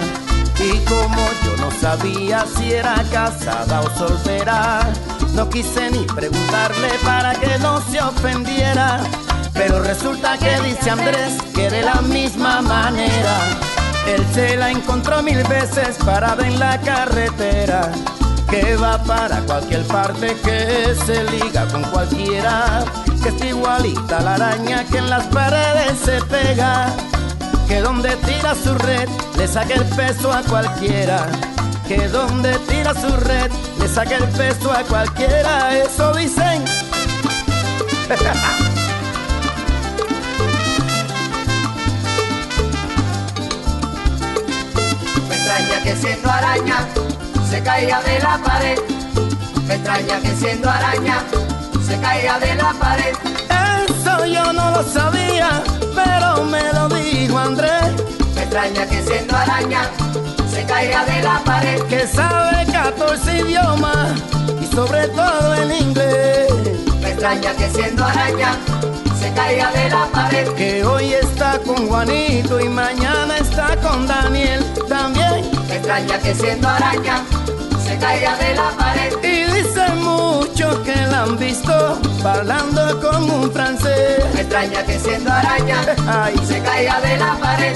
Y 0.59 0.79
como 0.85 1.15
yo 1.45 1.57
no 1.57 1.69
sabía 1.79 2.43
si 2.57 2.73
era 2.73 2.95
casada 3.11 3.81
o 3.81 3.89
soltera, 3.95 4.81
no 5.35 5.47
quise 5.47 5.91
ni 5.91 6.05
preguntarle 6.05 6.89
para 7.05 7.35
que 7.35 7.59
no 7.59 7.79
se 7.81 8.01
ofendiera. 8.01 9.01
Pero 9.53 9.83
resulta 9.83 10.39
que 10.39 10.59
dice 10.61 10.89
Andrés 10.89 11.37
que 11.53 11.69
de 11.69 11.83
la 11.83 12.01
misma 12.01 12.63
manera, 12.63 13.37
él 14.07 14.25
se 14.33 14.57
la 14.57 14.71
encontró 14.71 15.21
mil 15.21 15.43
veces 15.43 15.97
parada 16.03 16.47
en 16.47 16.57
la 16.57 16.81
carretera 16.81 17.91
que 18.49 18.75
va 18.75 18.97
para 19.03 19.41
cualquier 19.41 19.83
parte, 19.83 20.35
que 20.43 20.95
se 21.05 21.23
liga 21.25 21.67
con 21.67 21.83
cualquiera, 21.83 22.83
que 23.21 23.29
es 23.29 23.43
igualita 23.45 24.21
la 24.21 24.35
araña 24.35 24.83
que 24.85 24.97
en 24.97 25.09
las 25.09 25.25
paredes 25.27 25.99
se 26.03 26.21
pega, 26.23 26.87
que 27.67 27.81
donde 27.81 28.15
tira 28.17 28.55
su 28.55 28.73
red 28.73 29.07
le 29.37 29.47
saca 29.47 29.75
el 29.75 29.85
peso 29.85 30.31
a 30.31 30.41
cualquiera, 30.41 31.27
que 31.87 32.07
donde 32.07 32.57
tira 32.67 32.93
su 32.93 33.15
red 33.17 33.51
le 33.79 33.87
saca 33.87 34.15
el 34.17 34.27
peso 34.29 34.71
a 34.71 34.83
cualquiera, 34.83 35.77
eso 35.77 36.13
dicen. 36.13 36.65
Que 45.83 45.95
siendo 45.95 46.29
araña 46.29 46.85
se 47.49 47.63
caiga 47.63 48.01
de 48.03 48.19
la 48.19 48.37
pared. 48.37 48.79
Me 49.67 49.75
extraña 49.75 50.19
que 50.21 50.35
siendo 50.35 50.69
araña 50.69 51.23
se 51.85 51.99
caiga 51.99 52.39
de 52.39 52.55
la 52.55 52.73
pared. 52.73 53.13
Eso 53.87 54.25
yo 54.25 54.53
no 54.53 54.71
lo 54.71 54.83
sabía, 54.83 55.63
pero 55.95 56.43
me 56.45 56.61
lo 56.73 56.87
dijo 56.89 57.37
Andrés, 57.39 57.93
Me 58.35 58.41
extraña 58.43 58.85
que 58.85 59.01
siendo 59.01 59.35
araña 59.35 59.89
se 60.51 60.63
caiga 60.65 61.05
de 61.05 61.21
la 61.23 61.39
pared. 61.43 61.81
que 61.83 62.07
sabe 62.07 62.65
14 62.71 63.39
idiomas 63.39 64.11
y 64.61 64.75
sobre 64.75 65.07
todo 65.07 65.53
el 65.55 65.71
inglés. 65.71 66.51
Me 67.01 67.09
extraña 67.09 67.53
que 67.53 67.69
siendo 67.69 68.03
araña 68.05 68.57
se 69.19 69.33
caiga 69.33 69.71
de 69.71 69.89
la 69.89 70.05
pared. 70.07 70.47
que 70.53 70.83
hoy 70.85 71.13
está 71.13 71.57
con 71.65 71.87
Juanito 71.87 72.59
y 72.59 72.69
mañana 72.69 73.37
está 73.37 73.75
con 73.77 74.05
Daniel 74.05 74.63
también. 74.87 75.58
Extraña 75.89 76.19
que 76.19 76.35
siendo 76.35 76.69
araña 76.69 77.25
se 77.83 77.97
caiga 77.97 78.37
de 78.37 78.53
la 78.53 78.69
pared. 78.77 79.11
Y 79.23 79.51
dicen 79.51 80.03
muchos 80.03 80.77
que 80.85 80.95
la 80.95 81.23
han 81.23 81.35
visto 81.39 81.99
bailando 82.21 83.01
con 83.01 83.23
un 83.31 83.51
francés. 83.51 84.23
Me 84.35 84.41
extraña 84.41 84.83
que 84.85 84.99
siendo 84.99 85.33
araña 85.33 85.77
Ay, 86.07 86.35
se 86.45 86.61
caiga 86.61 87.01
de 87.01 87.17
la 87.17 87.35
pared. 87.39 87.75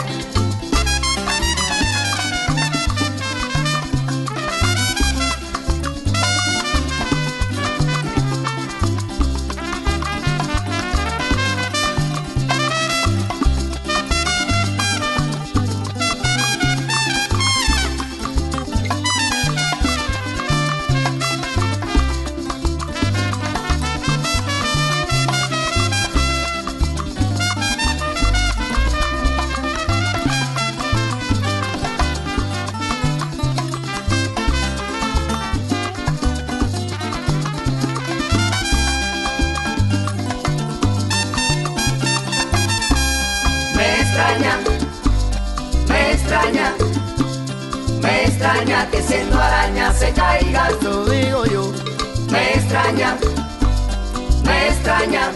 Extraña, 54.84 55.32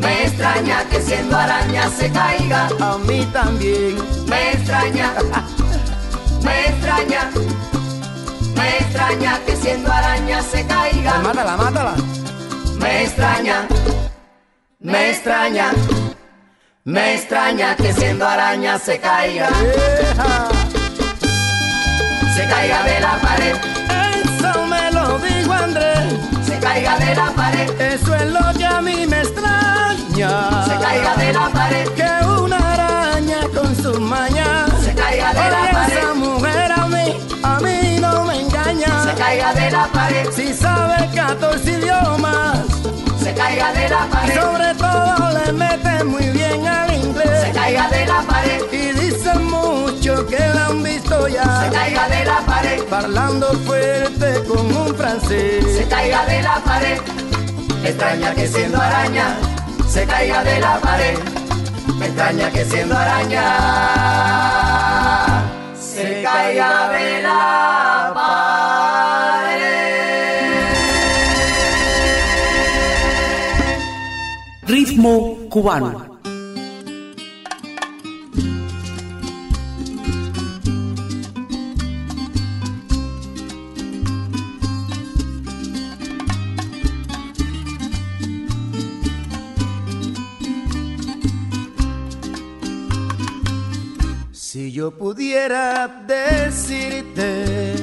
me 0.00 0.24
extraña 0.24 0.84
que 0.90 1.00
siendo 1.00 1.36
araña 1.36 1.88
se 1.90 2.10
caiga. 2.10 2.68
A 2.80 2.98
mí 2.98 3.24
también. 3.32 3.96
Me 4.26 4.52
extraña, 4.52 5.12
me 6.42 6.66
extraña, 6.66 7.30
me 8.56 8.78
extraña 8.78 9.40
que 9.46 9.56
siendo 9.56 9.92
araña 9.92 10.42
se 10.42 10.66
caiga. 10.66 11.18
Mátala, 11.18 11.56
mátala. 11.56 11.94
Me 12.80 13.04
extraña, 13.04 13.68
me 14.80 15.10
extraña, 15.10 15.70
me 16.82 17.14
extraña 17.14 17.76
que 17.76 17.92
siendo 17.92 18.26
araña 18.26 18.76
se 18.78 18.98
caiga, 18.98 19.48
se 22.34 22.48
caiga 22.48 22.82
de 22.82 23.00
la 23.00 23.18
pared, 23.22 23.56
caiga 26.76 26.98
de 26.98 27.14
la 27.14 27.30
pared, 27.32 27.80
Eso 27.80 28.14
es 28.14 28.26
lo 28.26 28.52
que 28.56 28.66
a 28.66 28.80
mí 28.82 29.06
me 29.06 29.20
extraña. 29.20 30.64
pared. 31.52 31.88
Que 31.94 32.26
una 32.26 32.58
araña 32.74 33.40
con 33.54 33.74
sus 33.76 33.98
mañas 33.98 34.70
Se 34.84 34.94
caiga 34.94 35.32
de 35.32 35.50
la 35.50 35.70
pared. 35.72 35.98
Esa 35.98 36.14
mujer 36.14 36.72
a 36.72 36.86
mí, 36.86 37.16
a 37.42 37.60
mí 37.60 37.98
no 38.00 38.24
me 38.24 38.40
engaña. 38.42 39.04
Se 39.04 39.14
caiga 39.14 39.54
de 39.54 39.70
la 39.70 39.86
pared. 39.86 40.28
Si 40.34 40.52
sabe 40.52 41.08
14 41.14 41.70
idiomas, 41.72 42.58
Se 43.22 43.32
caiga 43.32 43.72
de 43.72 43.88
la 43.88 44.06
pared. 44.06 44.40
sobre 44.42 44.74
todo 44.74 45.30
le 45.38 45.52
mete 45.52 46.04
muy 46.04 46.28
bien 46.30 46.66
al 46.66 46.90
Se 46.90 46.96
inglés. 46.96 47.54
caiga 47.54 47.88
de 47.88 48.06
la 48.06 48.20
pared. 48.22 48.60
Y 48.72 48.92
dicen 49.00 49.44
mucho 49.46 50.26
que 50.26 50.38
la 50.38 50.66
han 50.66 50.82
visto 50.82 51.26
Se 51.26 51.32
ya. 51.32 51.70
caiga 51.72 52.08
de 52.08 52.24
la 52.24 52.40
pared. 52.40 52.82
Parlando 52.90 53.48
con 53.66 54.05
Se 55.26 55.86
caiga 55.90 56.24
de 56.26 56.40
la 56.40 56.62
pared. 56.62 57.00
Extraña 57.84 58.32
que 58.32 58.46
siendo 58.46 58.80
araña 58.80 59.36
se 59.88 60.06
caiga 60.06 60.44
de 60.44 60.60
la 60.60 60.78
pared. 60.78 61.18
Extraña 62.00 62.50
que 62.52 62.64
siendo 62.64 62.96
araña 62.96 63.42
se 65.74 66.22
caiga 66.22 66.88
de 66.90 67.22
la 67.22 68.12
pared. 68.14 68.36
Ritmo 74.62 75.38
cubano. 75.50 76.15
Yo 94.76 94.90
pudiera 94.90 96.04
decirte 96.06 97.76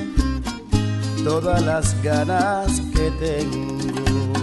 todas 1.23 1.59
las 1.63 1.99
ganas 2.03 2.79
que 2.93 3.09
tengo 3.19 4.33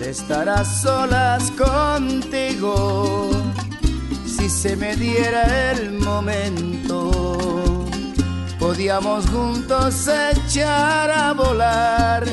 de 0.00 0.10
estar 0.10 0.48
a 0.48 0.64
solas 0.64 1.48
contigo, 1.52 3.30
si 4.26 4.48
se 4.48 4.74
me 4.74 4.96
diera 4.96 5.70
el 5.70 5.92
momento, 5.92 7.84
podíamos 8.58 9.24
juntos 9.30 10.08
echar 10.08 11.08
a 11.08 11.32
volar 11.34 12.24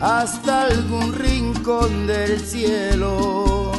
hasta 0.00 0.62
algún 0.62 1.12
rincón 1.12 2.06
del 2.06 2.40
cielo. 2.40 3.72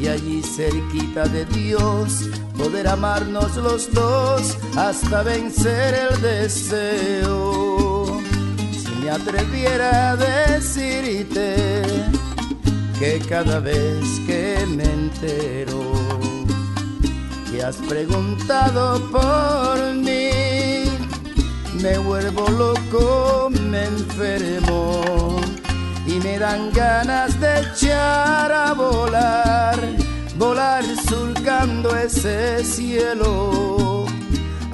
Y 0.00 0.08
allí 0.08 0.42
cerquita 0.42 1.26
de 1.28 1.44
Dios 1.44 2.30
poder 2.62 2.86
amarnos 2.86 3.56
los 3.56 3.92
dos 3.92 4.56
hasta 4.76 5.24
vencer 5.24 5.94
el 5.94 6.22
deseo. 6.22 8.20
Si 8.70 8.90
me 9.02 9.10
atreviera 9.10 10.12
a 10.12 10.16
decirte 10.16 11.82
que 13.00 13.18
cada 13.28 13.58
vez 13.58 14.04
que 14.28 14.64
me 14.76 14.84
entero 14.84 15.80
que 17.50 17.64
has 17.64 17.76
preguntado 17.76 19.10
por 19.10 19.94
mí, 19.94 20.84
me 21.82 21.98
vuelvo 21.98 22.48
loco, 22.48 23.50
me 23.50 23.84
enfermo 23.86 25.40
y 26.06 26.12
me 26.20 26.38
dan 26.38 26.70
ganas 26.72 27.40
de 27.40 27.60
echar 27.60 28.52
a 28.52 28.72
volar, 28.72 29.78
volar 30.42 30.84
surcando 31.08 31.94
ese 31.96 32.64
cielo 32.64 34.06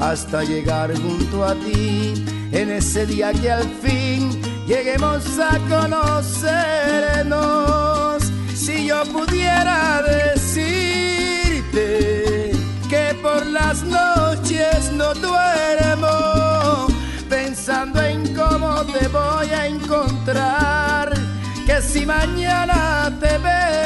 hasta 0.00 0.42
llegar 0.42 0.98
junto 0.98 1.44
a 1.44 1.54
ti 1.54 2.24
en 2.52 2.70
ese 2.70 3.04
día 3.04 3.32
que 3.34 3.50
al 3.50 3.68
fin 3.82 4.40
lleguemos 4.66 5.38
a 5.38 5.58
conocernos. 5.68 6.52
Si 8.54 8.86
yo 8.86 9.02
pudiera 9.12 10.02
decirte 10.02 10.82
que 12.88 13.14
por 13.22 13.44
las 13.44 13.82
noches 13.82 14.90
no 14.92 15.12
duermo 15.12 16.86
pensando 17.28 18.00
en 18.00 18.34
cómo 18.34 18.86
te 18.86 19.06
voy 19.08 19.50
a 19.50 19.66
encontrar, 19.66 21.12
que 21.66 21.82
si 21.82 22.06
mañana 22.06 23.12
te 23.20 23.36
veo, 23.36 23.77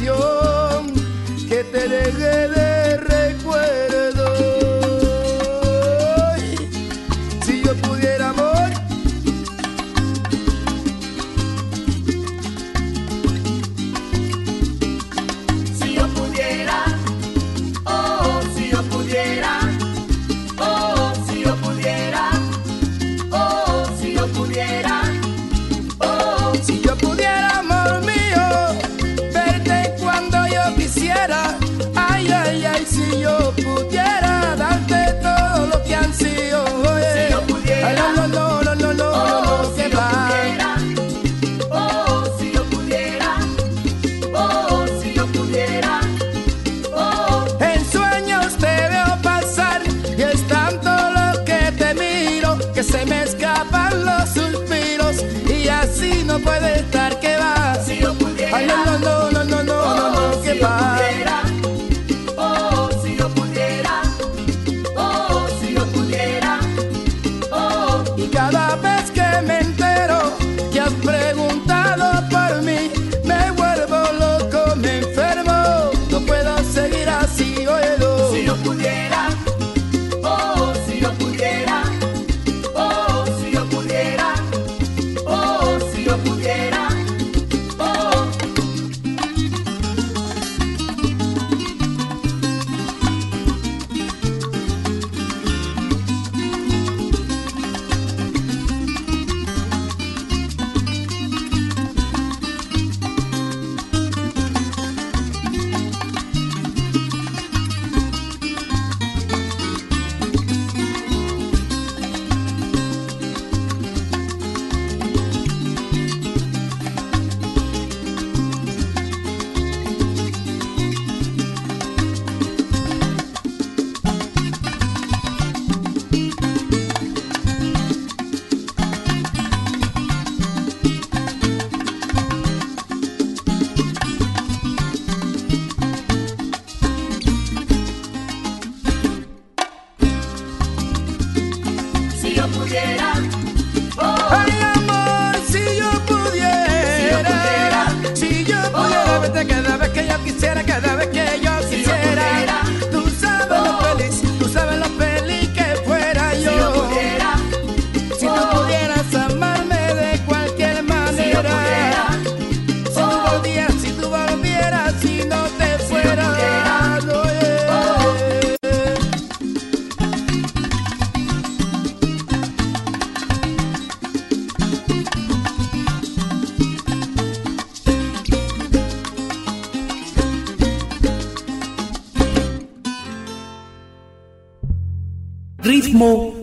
canción 0.00 0.69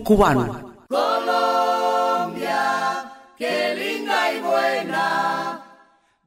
cubano. 0.08 0.72
Colombia, 0.88 2.54
qué 3.36 3.74
linda 3.76 4.32
y 4.32 4.40
buena. 4.40 5.60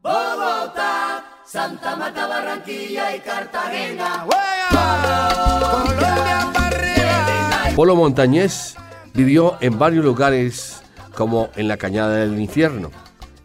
Bogotá, 0.04 1.26
Santa 1.44 1.96
Marta, 1.96 2.28
Barranquilla 2.28 3.16
y 3.16 3.20
Cartagena. 3.22 4.28
Colombia 4.70 6.52
para 6.54 6.68
arriba. 6.68 7.76
Polo 7.76 7.96
Montañés 7.96 8.76
vivió 9.16 9.58
en 9.62 9.80
varios 9.80 10.06
lugares 10.06 10.84
como 11.16 11.50
en 11.56 11.68
la 11.68 11.78
Cañada 11.78 12.18
del 12.18 12.40
Infierno, 12.40 12.92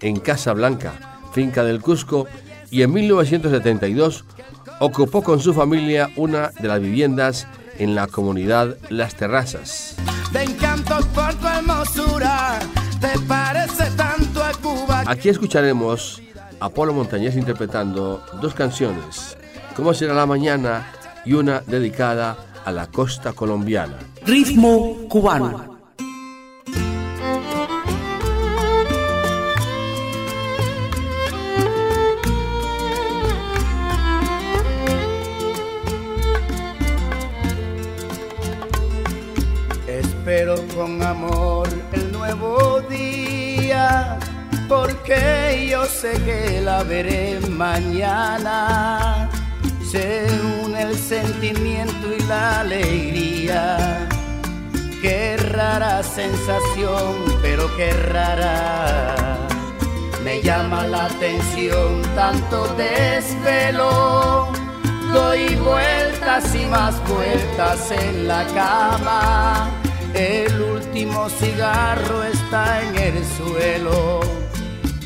en 0.00 0.20
Casa 0.20 0.52
Blanca, 0.52 0.92
Finca 1.32 1.64
del 1.64 1.80
Cusco 1.80 2.26
y 2.70 2.82
en 2.82 2.92
1972 2.92 4.26
ocupó 4.80 5.22
con 5.22 5.40
su 5.40 5.54
familia 5.54 6.10
una 6.14 6.48
de 6.60 6.68
las 6.68 6.78
viviendas 6.82 7.46
en 7.78 7.94
la 7.94 8.06
comunidad 8.06 8.76
Las 8.90 9.14
Terrazas. 9.14 9.95
Por 10.96 11.34
tu 11.34 11.46
hermosura, 11.46 12.58
te 13.00 13.18
parece 13.28 13.90
tanto 13.96 14.42
a 14.42 14.52
Cuba. 14.52 15.04
Aquí 15.06 15.28
escucharemos 15.28 16.22
a 16.58 16.70
Polo 16.70 16.94
Montañés 16.94 17.36
interpretando 17.36 18.24
dos 18.40 18.54
canciones, 18.54 19.36
Cómo 19.74 19.92
será 19.92 20.14
la 20.14 20.24
mañana 20.24 20.90
y 21.26 21.34
una 21.34 21.60
dedicada 21.60 22.38
a 22.64 22.72
la 22.72 22.86
costa 22.86 23.34
colombiana. 23.34 23.98
Ritmo 24.24 25.06
cubano. 25.08 25.75
Espero 40.28 40.56
con 40.74 41.00
amor 41.04 41.68
el 41.92 42.10
nuevo 42.10 42.80
día, 42.90 44.18
porque 44.68 45.68
yo 45.70 45.84
sé 45.84 46.20
que 46.24 46.60
la 46.62 46.82
veré 46.82 47.38
mañana. 47.48 49.30
Se 49.88 50.26
une 50.64 50.82
el 50.82 50.98
sentimiento 50.98 52.12
y 52.12 52.20
la 52.24 52.62
alegría. 52.62 54.08
Qué 55.00 55.36
rara 55.36 56.02
sensación, 56.02 57.14
pero 57.40 57.70
qué 57.76 57.92
rara. 57.92 59.38
Me 60.24 60.42
llama 60.42 60.88
la 60.88 61.04
atención 61.04 62.02
tanto 62.16 62.66
desvelo. 62.74 64.48
Doy 65.12 65.54
vueltas 65.54 66.52
y 66.52 66.66
más 66.66 67.00
vueltas 67.08 67.92
en 67.92 68.26
la 68.26 68.44
cama. 68.46 69.75
El 70.16 70.62
último 70.62 71.28
cigarro 71.28 72.24
está 72.24 72.82
en 72.82 72.96
el 72.96 73.24
suelo. 73.24 74.20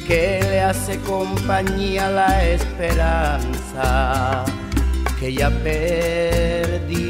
Que 0.06 0.40
le 0.42 0.61
hace 0.61 0.98
compañía 1.00 2.08
la 2.11 2.44
esperanza 2.48 4.44
que 5.18 5.34
ya 5.34 5.50
perdí. 5.50 7.09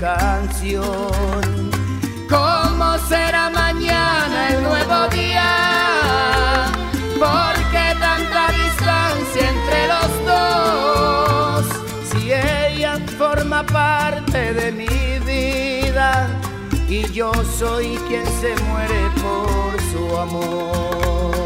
Canción. 0.00 1.70
¿Cómo 2.28 2.98
será 3.08 3.50
mañana 3.50 4.48
el 4.50 4.62
nuevo 4.62 5.08
día? 5.08 6.66
¿Por 7.18 7.54
qué 7.72 7.86
tanta 7.98 8.52
distancia 8.52 9.50
entre 9.54 9.80
los 9.92 10.10
dos? 10.26 11.66
Si 12.10 12.32
ella 12.32 12.98
forma 13.18 13.64
parte 13.64 14.54
de 14.54 14.72
mi 14.72 15.18
vida 15.26 16.28
y 16.88 17.10
yo 17.12 17.32
soy 17.58 17.98
quien 18.08 18.26
se 18.40 18.54
muere 18.64 19.00
por 19.22 19.80
su 19.90 20.16
amor. 20.16 21.37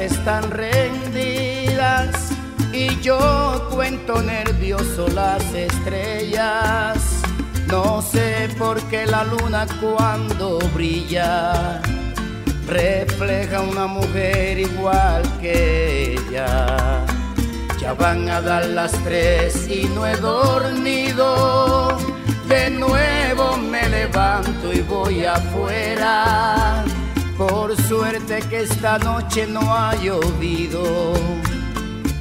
Están 0.00 0.50
rendidas 0.50 2.32
y 2.72 2.98
yo 3.00 3.68
cuento 3.70 4.22
nervioso 4.22 5.08
las 5.08 5.42
estrellas. 5.52 7.20
No 7.66 8.00
sé 8.00 8.48
por 8.58 8.80
qué 8.88 9.06
la 9.06 9.24
luna 9.24 9.66
cuando 9.80 10.58
brilla 10.74 11.82
refleja 12.66 13.60
una 13.60 13.86
mujer 13.86 14.58
igual 14.58 15.22
que 15.40 16.14
ella. 16.14 17.04
Ya 17.78 17.92
van 17.92 18.28
a 18.28 18.40
dar 18.40 18.66
las 18.66 18.92
tres 19.04 19.68
y 19.68 19.84
no 19.94 20.06
he 20.06 20.16
dormido. 20.16 21.98
De 22.48 22.70
nuevo 22.70 23.56
me 23.58 23.88
levanto 23.88 24.72
y 24.72 24.80
voy 24.80 25.24
afuera. 25.24 26.84
Por 27.48 27.74
suerte 27.74 28.40
que 28.50 28.60
esta 28.60 28.98
noche 28.98 29.46
no 29.46 29.74
ha 29.74 29.94
llovido 29.94 31.14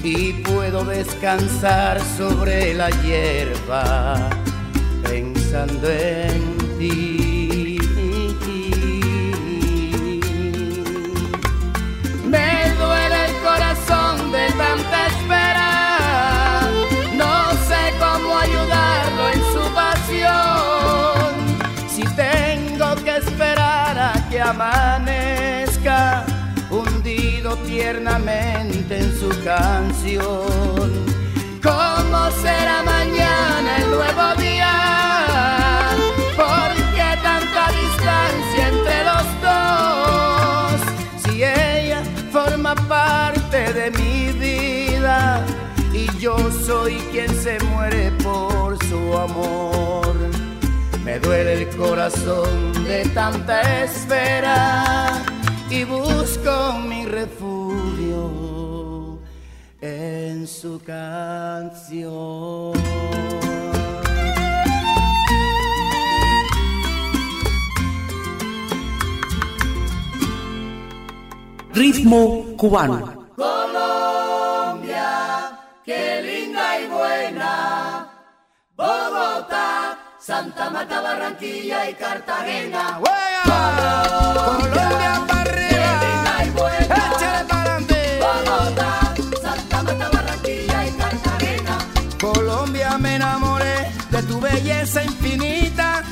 y 0.02 0.32
puedo 0.32 0.86
descansar 0.86 2.00
sobre 2.18 2.74
la 2.74 2.90
hierba 3.02 4.30
pensando 5.04 5.90
en 5.90 6.58
ti. 6.80 7.29
Amanezca, 24.50 26.26
hundido 26.72 27.56
tiernamente 27.58 28.98
en 28.98 29.20
su 29.20 29.30
canción. 29.44 30.90
¿Cómo 31.62 32.32
será 32.42 32.82
mañana 32.84 33.78
el 33.78 33.90
nuevo 33.92 34.42
día? 34.42 35.92
¿Por 36.36 36.70
qué 36.96 37.10
tanta 37.22 37.64
distancia 37.82 38.68
entre 38.74 39.04
los 39.10 39.28
dos? 39.48 40.82
Si 41.24 41.44
ella 41.44 42.02
forma 42.32 42.74
parte 42.76 43.72
de 43.74 43.92
mi 43.92 44.32
vida 44.32 45.46
y 45.94 46.08
yo 46.18 46.36
soy 46.66 46.96
quien 47.12 47.30
se 47.36 47.60
muere 47.66 48.12
por 48.24 48.84
su 48.86 49.16
amor. 49.16 50.39
Me 51.10 51.18
duele 51.18 51.54
el 51.64 51.68
corazón 51.76 52.72
de 52.84 53.04
tanta 53.16 53.84
espera 53.84 55.24
y 55.68 55.84
busco 55.84 56.74
mi 56.88 57.04
refugio 57.06 58.30
en 59.82 60.46
su 60.46 60.80
canción. 60.86 62.74
Ritmo 71.74 72.46
cubano. 72.56 73.19
Santa 80.30 80.70
Marta, 80.70 81.02
Barranquilla 81.02 81.90
y 81.90 81.96
Cartagena. 81.96 83.00
Colombia 84.46 85.24
para 85.28 85.42
arriba, 85.42 86.44
échale 86.46 87.46
para 87.46 87.62
adelante. 87.62 88.20
Bogotá, 88.22 89.16
Santa 89.42 89.82
Marta, 89.82 90.10
Barranquilla 90.14 90.86
y 90.86 90.92
Cartagena. 90.92 91.78
Colombia 92.22 92.96
me 93.00 93.16
enamoré 93.16 93.92
de 94.12 94.22
tu 94.22 94.40
belleza 94.40 95.04
infinita, 95.04 96.04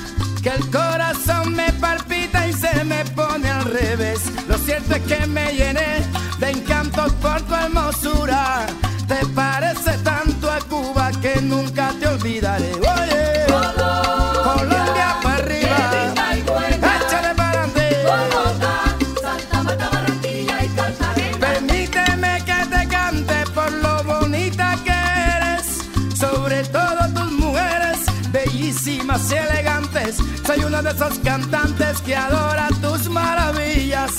que 0.41 0.49
el 0.49 0.67
corazón 0.71 1.53
me 1.53 1.71
palpita 1.73 2.47
y 2.47 2.53
se 2.53 2.83
me 2.85 3.05
pone 3.05 3.51
al 3.51 3.65
revés. 3.65 4.31
Lo 4.47 4.57
cierto 4.57 4.95
es 4.95 5.03
que 5.03 5.27
me 5.27 5.53
llené 5.53 6.01
de 6.39 6.49
encantos 6.49 7.13
por 7.21 7.39
tu 7.43 7.53
hermosura. 7.53 8.65
Te 9.07 9.23
parece 9.27 9.95
tanto 9.99 10.51
a 10.51 10.59
Cuba 10.61 11.11
que 11.21 11.39
nunca 11.39 11.93
te 11.99 12.07
olvidaré. 12.07 12.86
Y 29.17 29.33
elegantes. 29.33 30.17
Soy 30.45 30.63
uno 30.63 30.81
de 30.83 30.91
esos 30.91 31.17
cantantes 31.19 32.01
que 32.01 32.15
adora 32.15 32.67
tus 32.81 33.09
maravillas, 33.09 34.11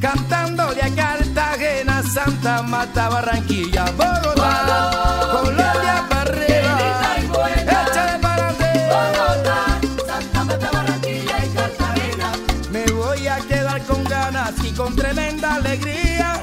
cantándole 0.00 0.82
a 0.82 0.90
Cartagena, 0.94 2.02
Santa 2.02 2.62
Marta, 2.62 3.08
Barranquilla, 3.08 3.84
Bogotá, 3.92 4.90
Colombia 5.30 6.04
para 6.08 6.22
arriba, 6.22 7.16
échale 7.62 8.18
para 8.18 8.48
adelante. 8.48 10.04
Santa 10.06 10.44
Marta, 10.44 10.70
Barranquilla 10.72 11.44
y 11.44 11.48
Cartagena. 11.50 12.32
Me 12.72 12.84
voy 12.86 13.28
a 13.28 13.38
quedar 13.46 13.82
con 13.84 14.02
ganas 14.04 14.52
y 14.64 14.72
con 14.72 14.96
tremenda 14.96 15.54
alegría 15.54 16.42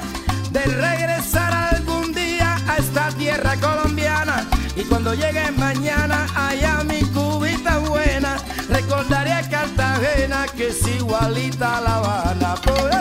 de 0.50 0.64
regresar 0.64 1.52
algún 1.74 2.14
día 2.14 2.56
a 2.66 2.76
esta 2.76 3.10
tierra 3.10 3.54
colombiana. 3.56 4.46
Y 4.76 4.84
cuando 4.84 5.12
llegue 5.12 5.50
mañana 5.52 6.26
allá 6.34 6.84
mi 6.84 7.02
Cartagena 10.28 10.46
que 10.54 10.68
es 10.68 10.86
igualita 10.86 11.78
a 11.78 11.80
La 11.80 11.96
Habana. 11.96 12.54
Por 12.56 12.97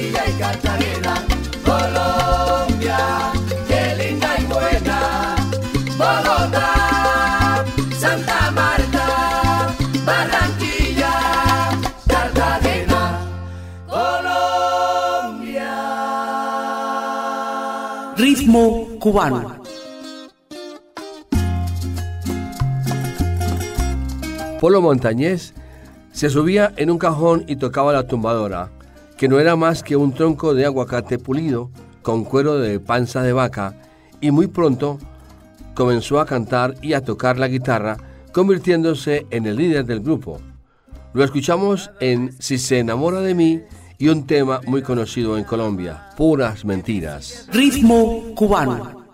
Y 0.00 0.12
Cartagena. 0.38 1.14
Colombia. 1.62 2.98
Qué 3.68 3.82
linda 3.98 4.28
y 4.38 4.44
buena. 4.44 4.98
Bogotá. 5.98 7.64
Santa 7.98 8.50
Marta. 8.50 9.06
Barranquilla. 10.06 11.14
Cartagena. 12.06 13.20
Colombia. 13.86 15.74
Ritmo 18.16 18.88
cubano. 18.98 19.60
Polo 24.60 24.80
Montañés 24.80 25.52
se 26.12 26.30
subía 26.30 26.72
en 26.76 26.90
un 26.90 26.98
cajón 26.98 27.44
y 27.46 27.56
tocaba 27.56 27.92
la 27.92 28.06
tumbadora, 28.06 28.70
que 29.20 29.28
no 29.28 29.38
era 29.38 29.54
más 29.54 29.82
que 29.82 29.96
un 29.96 30.14
tronco 30.14 30.54
de 30.54 30.64
aguacate 30.64 31.18
pulido 31.18 31.70
con 32.00 32.24
cuero 32.24 32.58
de 32.58 32.80
panza 32.80 33.20
de 33.20 33.34
vaca, 33.34 33.74
y 34.18 34.30
muy 34.30 34.46
pronto 34.46 34.98
comenzó 35.74 36.20
a 36.20 36.24
cantar 36.24 36.76
y 36.80 36.94
a 36.94 37.02
tocar 37.02 37.38
la 37.38 37.46
guitarra, 37.46 37.98
convirtiéndose 38.32 39.26
en 39.30 39.44
el 39.44 39.56
líder 39.56 39.84
del 39.84 40.00
grupo. 40.00 40.40
Lo 41.12 41.22
escuchamos 41.22 41.90
en 42.00 42.32
Si 42.40 42.56
se 42.56 42.78
enamora 42.78 43.20
de 43.20 43.34
mí 43.34 43.60
y 43.98 44.08
un 44.08 44.26
tema 44.26 44.62
muy 44.66 44.80
conocido 44.80 45.36
en 45.36 45.44
Colombia, 45.44 46.06
Puras 46.16 46.64
Mentiras. 46.64 47.46
Ritmo 47.52 48.34
cubano. 48.34 49.04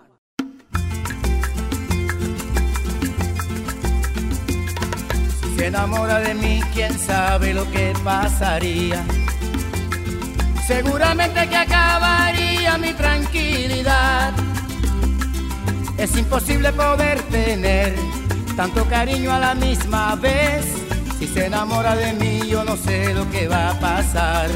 Si 5.41 5.57
se 5.57 5.65
enamora 5.65 6.19
de 6.19 6.33
mí, 6.33 6.61
quién 6.73 6.97
sabe 6.97 7.53
lo 7.53 7.69
que 7.71 7.91
pasaría. 8.05 9.05
Seguramente 10.67 11.47
que 11.47 11.55
acabaría 11.55 12.77
mi 12.77 12.91
tranquilidad. 12.91 14.33
Es 15.97 16.17
imposible 16.17 16.73
poder 16.73 17.21
tener 17.23 17.95
tanto 18.57 18.83
cariño 18.83 19.31
a 19.31 19.39
la 19.39 19.55
misma 19.55 20.15
vez. 20.15 20.65
Si 21.17 21.25
se 21.25 21.45
enamora 21.45 21.95
de 21.95 22.11
mí, 22.11 22.41
yo 22.49 22.65
no 22.65 22.75
sé 22.75 23.13
lo 23.13 23.31
que 23.31 23.47
va 23.47 23.69
a 23.69 23.79
pasar. 23.79 24.49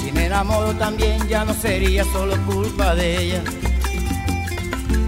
Si 0.00 0.10
me 0.10 0.26
enamoro 0.26 0.74
también, 0.74 1.24
ya 1.28 1.44
no 1.44 1.54
sería 1.54 2.02
solo 2.12 2.36
culpa 2.46 2.96
de 2.96 3.22
ella. 3.22 3.42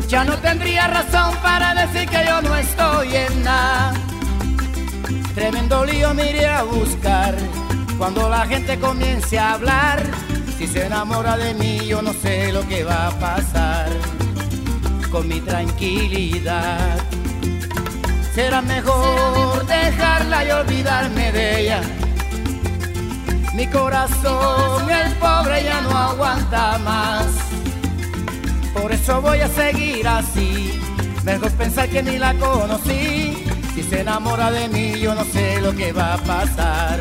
Ya 0.06 0.22
no 0.22 0.36
tendría 0.38 0.86
razón 0.86 1.34
para 1.42 1.74
decir 1.74 2.08
que 2.08 2.24
yo 2.24 2.40
no 2.40 2.54
estoy 2.54 3.16
en 3.16 3.42
nada. 3.42 3.94
Tremendo 5.34 5.84
lío 5.84 6.14
me 6.14 6.30
iré 6.30 6.46
a 6.46 6.62
buscar 6.62 7.34
cuando 7.98 8.28
la 8.28 8.46
gente 8.46 8.78
comience 8.78 9.38
a 9.38 9.54
hablar. 9.54 10.02
Si 10.56 10.66
se 10.66 10.86
enamora 10.86 11.36
de 11.36 11.54
mí, 11.54 11.86
yo 11.86 12.00
no 12.00 12.12
sé 12.12 12.52
lo 12.52 12.66
que 12.66 12.84
va 12.84 13.08
a 13.08 13.10
pasar 13.18 13.88
con 15.10 15.28
mi 15.28 15.40
tranquilidad. 15.40 16.98
Será 18.34 18.62
mejor 18.62 19.66
dejarla 19.66 20.44
y 20.44 20.50
olvidarme 20.50 21.32
de 21.32 21.60
ella. 21.60 21.80
Mi 23.54 23.66
corazón, 23.66 24.88
el 24.88 25.12
pobre, 25.14 25.64
ya 25.64 25.80
no 25.80 25.90
aguanta 25.90 26.78
más. 26.78 27.26
Por 28.72 28.92
eso 28.92 29.20
voy 29.20 29.40
a 29.40 29.48
seguir 29.48 30.06
así. 30.06 30.80
Mejor 31.24 31.50
pensar 31.52 31.88
que 31.88 32.02
ni 32.02 32.18
la 32.18 32.34
conocí. 32.34 33.44
Si 33.74 33.82
se 33.82 34.00
enamora 34.00 34.50
de 34.50 34.68
mí, 34.68 34.98
yo 35.00 35.14
no 35.14 35.24
sé 35.24 35.60
lo 35.60 35.74
que 35.74 35.92
va 35.92 36.14
a 36.14 36.18
pasar 36.18 37.00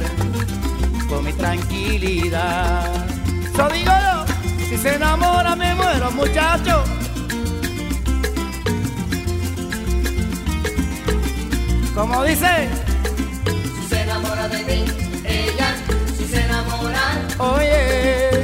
con 1.07 1.23
mi 1.23 1.33
tranquilidad. 1.33 3.05
Eso 3.43 3.69
digo 3.69 3.91
yo, 3.91 4.25
si 4.67 4.77
se 4.77 4.95
enamora 4.95 5.55
me 5.55 5.73
muero, 5.75 6.11
muchacho. 6.11 6.83
Como 11.95 12.23
dice, 12.23 12.69
Si 13.81 13.89
se 13.89 14.01
enamora 14.01 14.47
de 14.49 14.63
mí, 14.63 14.85
ella, 15.25 15.75
si 16.15 16.27
se 16.27 16.41
enamora, 16.45 17.01
oye, 17.39 18.29
si 18.29 18.35
se 18.35 18.36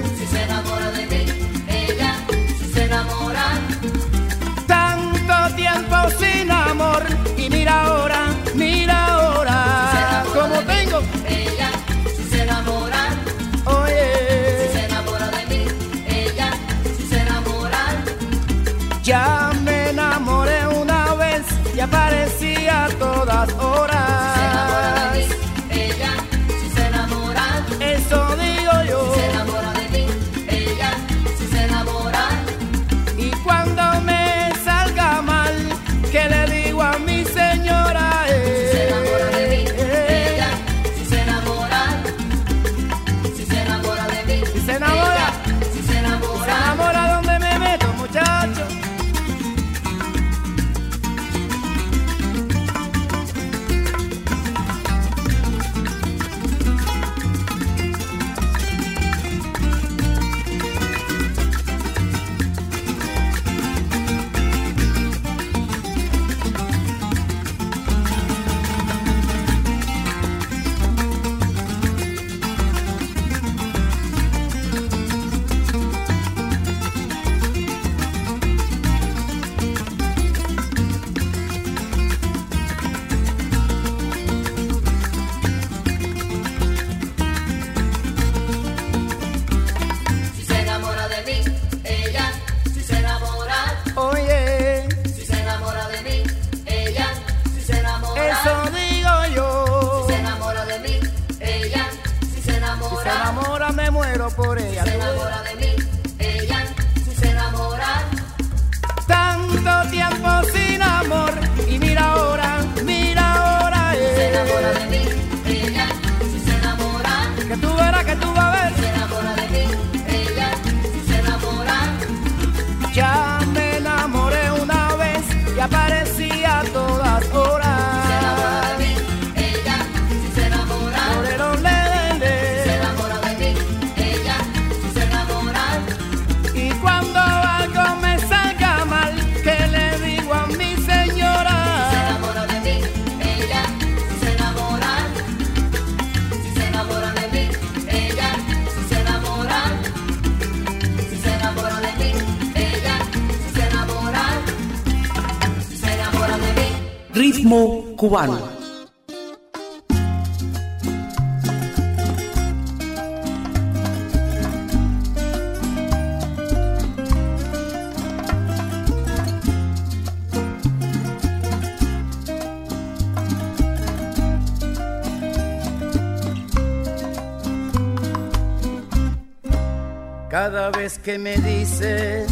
que 181.04 181.20
me 181.20 181.36
dices 181.38 182.32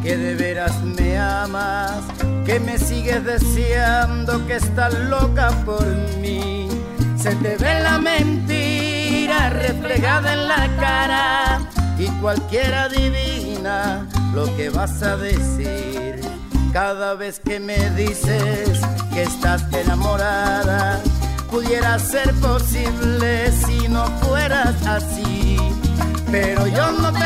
que 0.00 0.16
de 0.16 0.34
veras 0.36 0.80
me 0.82 1.18
amas, 1.18 2.04
que 2.46 2.60
me 2.60 2.78
sigues 2.78 3.24
deseando, 3.24 4.46
que 4.46 4.56
estás 4.56 4.94
loca 4.94 5.50
por 5.64 5.84
mí, 6.20 6.68
se 7.16 7.34
te 7.36 7.56
ve 7.56 7.80
la 7.82 7.98
mentira 7.98 9.50
reflejada 9.50 10.34
en 10.34 10.48
la 10.48 10.76
cara 10.78 11.60
y 11.98 12.06
cualquiera 12.20 12.84
adivina 12.84 14.06
lo 14.32 14.44
que 14.56 14.70
vas 14.70 15.02
a 15.02 15.16
decir. 15.16 16.20
Cada 16.72 17.14
vez 17.14 17.40
que 17.40 17.58
me 17.58 17.90
dices 17.90 18.80
que 19.12 19.22
estás 19.22 19.64
enamorada, 19.72 21.00
pudiera 21.50 21.98
ser 21.98 22.32
posible 22.34 23.50
si 23.50 23.88
no 23.88 24.06
fueras 24.20 24.74
así. 24.86 25.56
Pero 26.30 26.66
yo 26.66 26.92
no 26.92 27.12
te 27.12 27.21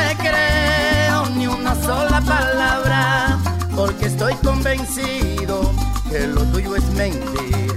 sola 1.87 2.19
palabra, 2.19 3.39
porque 3.73 4.07
estoy 4.07 4.33
convencido 4.43 5.71
que 6.09 6.27
lo 6.27 6.43
tuyo 6.51 6.75
es 6.75 6.83
mentir. 6.91 7.73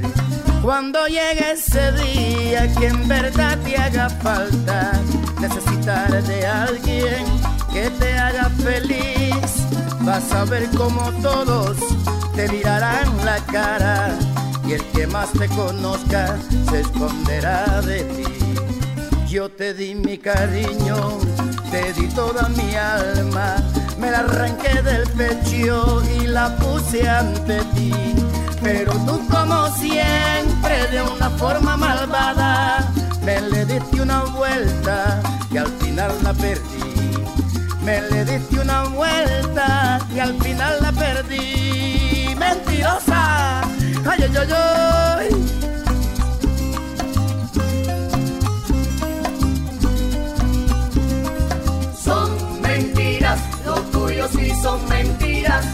Cuando 0.63 1.07
llegue 1.07 1.53
ese 1.53 1.93
día 1.93 2.67
que 2.75 2.89
en 2.89 3.07
verdad 3.07 3.57
te 3.59 3.77
haga 3.77 4.11
falta, 4.11 4.91
necesitar 5.41 6.11
de 6.25 6.45
alguien 6.45 7.25
que 7.73 7.89
te 8.01 8.19
haga 8.19 8.51
feliz, 8.65 9.51
vas 10.01 10.33
a 10.33 10.45
ver 10.45 10.69
como 10.77 11.13
todos 11.23 11.77
te 12.35 12.49
mirarán 12.49 13.09
la 13.25 13.39
cara 13.47 14.19
y 14.67 14.73
el 14.73 14.83
que 14.87 15.07
más 15.07 15.31
te 15.33 15.47
conozca 15.49 16.37
se 16.69 16.81
esconderá 16.81 17.81
de 17.83 18.03
ti. 18.03 18.25
Yo 19.29 19.49
te 19.49 19.73
di 19.73 19.95
mi 19.95 20.19
cariño, 20.19 20.97
te 21.71 21.93
di 21.93 22.09
toda 22.09 22.49
mi 22.49 22.75
alma, 22.75 23.57
me 23.99 24.11
la 24.11 24.21
arranqué 24.21 24.83
del 24.83 25.09
pecho 25.11 26.03
y 26.19 26.27
la 26.27 26.57
puse 26.57 27.09
ante 27.09 27.63
ti. 27.75 27.93
Pero 28.61 28.93
tú 29.07 29.21
como 29.29 29.69
siempre 29.77 30.87
de 30.91 31.03
una 31.03 31.31
forma 31.31 31.77
malvada, 31.77 32.91
me 33.23 33.41
le 33.41 33.65
diste 33.65 34.01
una 34.01 34.25
vuelta 34.25 35.21
y 35.51 35.59
al 35.59 35.69
final 35.79 36.13
la 36.23 36.33
perdí. 36.35 37.25
Me 37.85 38.03
le 38.03 38.25
diste 38.25 38.59
una 38.59 38.83
vuelta 38.85 40.01
y 40.15 40.19
al 40.19 40.35
final 40.43 40.79
la 40.83 40.93
perdí. 40.93 42.35
Mentirosa, 42.37 43.61
ay, 43.61 44.19
ay, 44.23 44.37
ay, 44.37 44.53
ay. 44.53 45.80
Tuyo 54.21 54.29
sí 54.29 54.53
son 54.63 54.89
mentiras. 54.89 55.65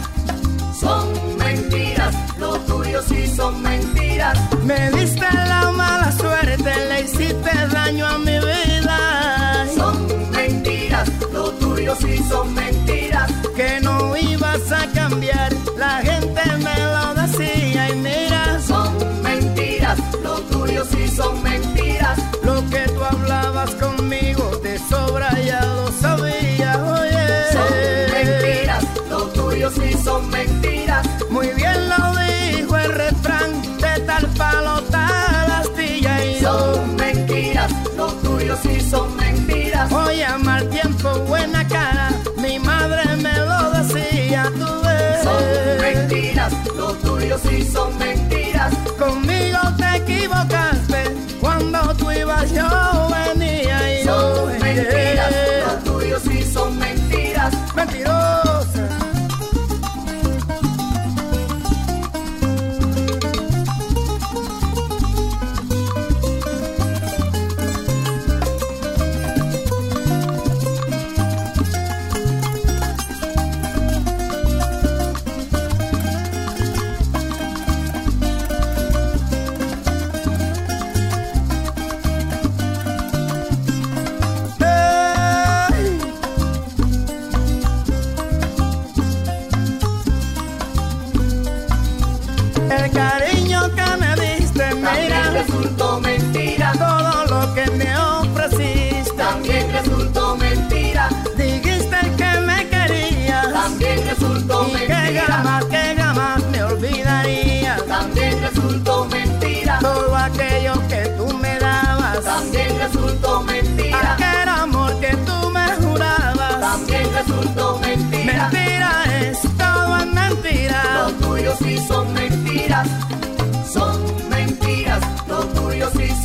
Son 0.78 1.08
mentiras, 1.38 2.14
lo 2.38 2.58
tuyo 2.60 3.02
sí 3.02 3.26
son 3.26 3.62
mentiras. 3.62 4.38
Me 4.62 4.90
diste 4.90 5.26
la 5.32 5.72
mala 5.72 6.12
suerte, 6.12 6.72
le 6.88 7.00
hiciste 7.02 7.50
daño 7.72 8.06
a 8.06 8.18
mi 8.18 8.38
vida. 8.38 9.66
son 9.74 10.30
mentiras, 10.30 11.08
lo 11.32 11.50
tuyo 11.52 11.94
sí 11.96 12.18
son 12.28 12.54
mentiras, 12.54 13.32
Que 13.56 13.80
no 13.80 14.16
ibas 14.16 14.70
a 14.70 14.86
cambiar, 14.92 15.52
son 38.90 39.16
mentiras, 39.16 39.92
Hoy 39.92 40.22
a 40.22 40.38
mal 40.38 40.68
tiempo, 40.70 41.10
buena 41.28 41.66
cara, 41.66 42.10
mi 42.36 42.58
madre 42.58 43.16
me 43.16 43.32
lo 43.32 43.70
decía, 43.72 44.50
tú 44.58 44.66
ves. 44.84 45.22
son 45.24 45.44
mentiras, 45.80 46.52
lo 46.76 46.92
tuyo 46.94 47.38
sí 47.38 47.64
son 47.64 47.96
mentiras, 47.98 48.74
Conmigo 48.98 49.35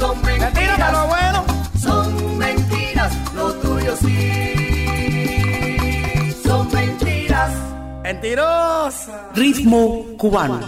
son 0.02 0.18
Mentira 0.24 0.50
para 0.50 0.52
mentiras, 0.52 0.92
lo 0.94 1.08
bueno. 1.08 1.46
son 1.80 2.38
mentiras, 2.40 3.12
lo 3.36 3.54
tuyo 3.54 3.96
sí 3.98 4.18
son 6.44 6.68
mentiras. 6.74 7.52
Mentirosa. 8.02 9.30
Ritmo 9.36 10.06
cubano. 10.18 10.60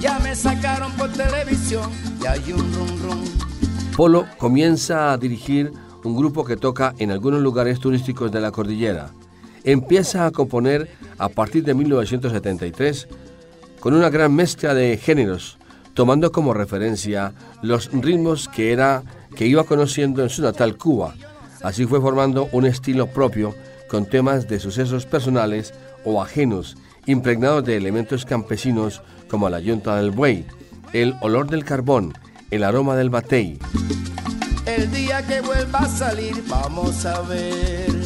Ya 0.00 0.18
me 0.18 0.36
sacaron 0.36 0.92
por 0.92 1.08
televisión 1.12 1.90
y 2.22 2.26
hay 2.26 2.52
un 2.52 2.74
rum 2.74 3.02
rum. 3.02 3.24
Polo 3.96 4.26
comienza 4.36 5.12
a 5.12 5.16
dirigir 5.16 5.72
un 6.04 6.14
grupo 6.14 6.44
que 6.44 6.58
toca 6.58 6.94
en 6.98 7.10
algunos 7.10 7.40
lugares 7.40 7.80
turísticos 7.80 8.30
de 8.30 8.40
la 8.42 8.50
cordillera. 8.50 9.12
Empieza 9.64 10.26
a 10.26 10.30
componer 10.30 10.90
a 11.18 11.28
partir 11.28 11.64
de 11.64 11.74
1973 11.74 13.08
con 13.80 13.94
una 13.94 14.10
gran 14.10 14.34
mezcla 14.34 14.74
de 14.74 14.96
géneros, 14.96 15.58
tomando 15.94 16.32
como 16.32 16.54
referencia 16.54 17.32
los 17.62 17.90
ritmos 17.92 18.48
que 18.48 18.72
era 18.72 19.02
que 19.34 19.46
iba 19.46 19.64
conociendo 19.64 20.22
en 20.22 20.28
su 20.28 20.42
natal 20.42 20.76
Cuba. 20.76 21.14
Así 21.62 21.86
fue 21.86 22.00
formando 22.00 22.48
un 22.52 22.66
estilo 22.66 23.06
propio 23.06 23.54
con 23.88 24.06
temas 24.06 24.48
de 24.48 24.60
sucesos 24.60 25.06
personales 25.06 25.72
o 26.04 26.22
ajenos, 26.22 26.76
impregnados 27.06 27.64
de 27.64 27.76
elementos 27.76 28.24
campesinos 28.24 29.02
como 29.28 29.48
la 29.48 29.60
yunta 29.60 29.96
del 29.96 30.10
buey, 30.10 30.46
el 30.92 31.14
olor 31.20 31.48
del 31.48 31.64
carbón, 31.64 32.12
el 32.50 32.64
aroma 32.64 32.96
del 32.96 33.10
batey. 33.10 33.58
El 34.66 34.90
día 34.90 35.26
que 35.26 35.40
vuelva 35.40 35.80
a 35.80 35.88
salir, 35.88 36.42
vamos 36.48 37.04
a 37.04 37.20
ver, 37.22 38.03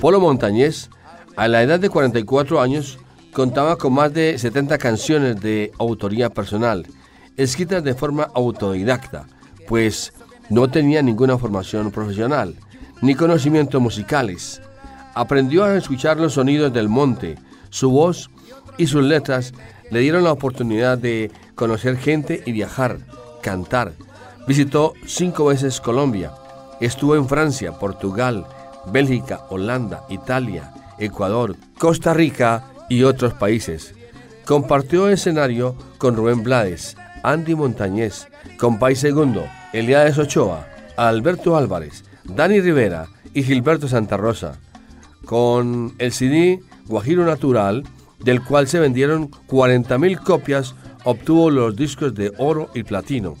Polo 0.00 0.20
Montañés, 0.20 0.90
a 1.36 1.48
la 1.48 1.62
edad 1.62 1.80
de 1.80 1.90
44 1.90 2.60
años, 2.60 2.98
contaba 3.32 3.76
con 3.76 3.92
más 3.92 4.14
de 4.14 4.38
70 4.38 4.78
canciones 4.78 5.40
de 5.40 5.72
autoría 5.78 6.30
personal, 6.30 6.86
escritas 7.36 7.82
de 7.82 7.94
forma 7.94 8.28
autodidacta, 8.34 9.26
pues 9.66 10.12
no 10.50 10.70
tenía 10.70 11.02
ninguna 11.02 11.36
formación 11.36 11.90
profesional, 11.90 12.54
ni 13.02 13.16
conocimientos 13.16 13.82
musicales. 13.82 14.62
Aprendió 15.14 15.64
a 15.64 15.76
escuchar 15.76 16.18
los 16.18 16.34
sonidos 16.34 16.72
del 16.72 16.88
monte, 16.88 17.36
su 17.70 17.90
voz 17.90 18.30
y 18.76 18.86
sus 18.86 19.02
letras 19.02 19.52
le 19.90 20.00
dieron 20.00 20.22
la 20.22 20.32
oportunidad 20.32 20.96
de 20.96 21.32
conocer 21.56 21.96
gente 21.96 22.42
y 22.46 22.52
viajar, 22.52 22.98
cantar. 23.48 23.94
Visitó 24.46 24.92
cinco 25.06 25.46
veces 25.46 25.80
Colombia, 25.80 26.32
estuvo 26.80 27.16
en 27.16 27.26
Francia, 27.26 27.72
Portugal, 27.72 28.46
Bélgica, 28.92 29.40
Holanda, 29.48 30.04
Italia, 30.10 30.74
Ecuador, 30.98 31.56
Costa 31.78 32.12
Rica 32.12 32.64
y 32.90 33.04
otros 33.04 33.32
países. 33.32 33.94
Compartió 34.44 35.08
escenario 35.08 35.76
con 35.96 36.14
Rubén 36.14 36.42
Blades, 36.42 36.94
Andy 37.22 37.54
Montañez, 37.54 38.28
Compay 38.58 38.96
Segundo, 38.96 39.46
Eliades 39.72 40.18
Ochoa, 40.18 40.66
Alberto 40.98 41.56
Álvarez, 41.56 42.04
Dani 42.24 42.60
Rivera 42.60 43.06
y 43.32 43.44
Gilberto 43.44 43.88
Santa 43.88 44.18
Rosa. 44.18 44.58
Con 45.24 45.94
el 45.98 46.12
CD 46.12 46.60
Guajiro 46.86 47.24
Natural, 47.24 47.82
del 48.18 48.42
cual 48.44 48.68
se 48.68 48.78
vendieron 48.78 49.30
40.000 49.30 50.22
copias, 50.22 50.74
obtuvo 51.04 51.50
los 51.50 51.76
discos 51.76 52.14
de 52.14 52.32
oro 52.38 52.70
y 52.74 52.82
platino. 52.82 53.36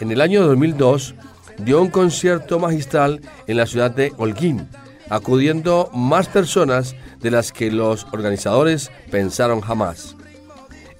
En 0.00 0.10
el 0.10 0.20
año 0.20 0.46
2002 0.46 1.14
dio 1.58 1.80
un 1.80 1.88
concierto 1.88 2.58
magistral 2.58 3.20
en 3.46 3.56
la 3.56 3.66
ciudad 3.66 3.90
de 3.90 4.12
Holguín, 4.16 4.68
acudiendo 5.08 5.90
más 5.92 6.28
personas 6.28 6.94
de 7.20 7.30
las 7.30 7.52
que 7.52 7.70
los 7.70 8.06
organizadores 8.12 8.90
pensaron 9.10 9.60
jamás. 9.60 10.16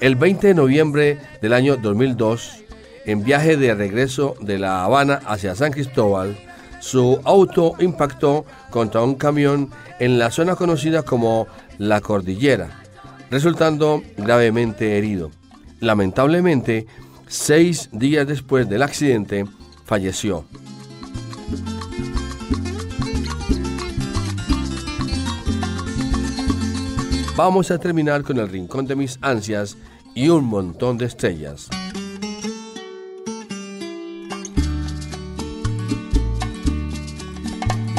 El 0.01 0.17
20 0.17 0.49
de 0.49 0.55
noviembre 0.55 1.19
del 1.41 1.53
año 1.53 1.77
2002, 1.77 2.65
en 3.07 3.25
viaje 3.25 3.57
de 3.57 3.75
regreso 3.75 4.35
de 4.41 4.59
La 4.59 4.85
Habana 4.85 5.21
hacia 5.27 5.55
San 5.55 5.73
Cristóbal, 5.73 6.37
su 6.81 7.21
auto 7.25 7.75
impactó 7.79 8.45
contra 8.71 9.03
un 9.03 9.15
camión 9.15 9.71
en 10.01 10.19
la 10.19 10.31
zona 10.31 10.57
conocida 10.57 11.03
como 11.05 11.47
La 11.79 12.01
Cordillera, 12.01 12.83
resultando 13.31 14.03
gravemente 14.17 14.99
herido. 14.99 15.31
Lamentablemente, 15.83 16.87
seis 17.27 17.91
días 17.93 18.25
después 18.25 18.69
del 18.69 18.83
accidente, 18.83 19.47
falleció. 19.85 20.45
Vamos 27.35 27.73
a 27.73 27.79
terminar 27.79 28.23
con 28.23 28.39
el 28.39 28.49
rincón 28.49 28.87
de 28.87 28.95
mis 28.95 29.19
ansias 29.23 29.77
y 30.15 30.29
un 30.29 30.45
montón 30.45 30.99
de 30.99 31.07
estrellas. 31.07 31.69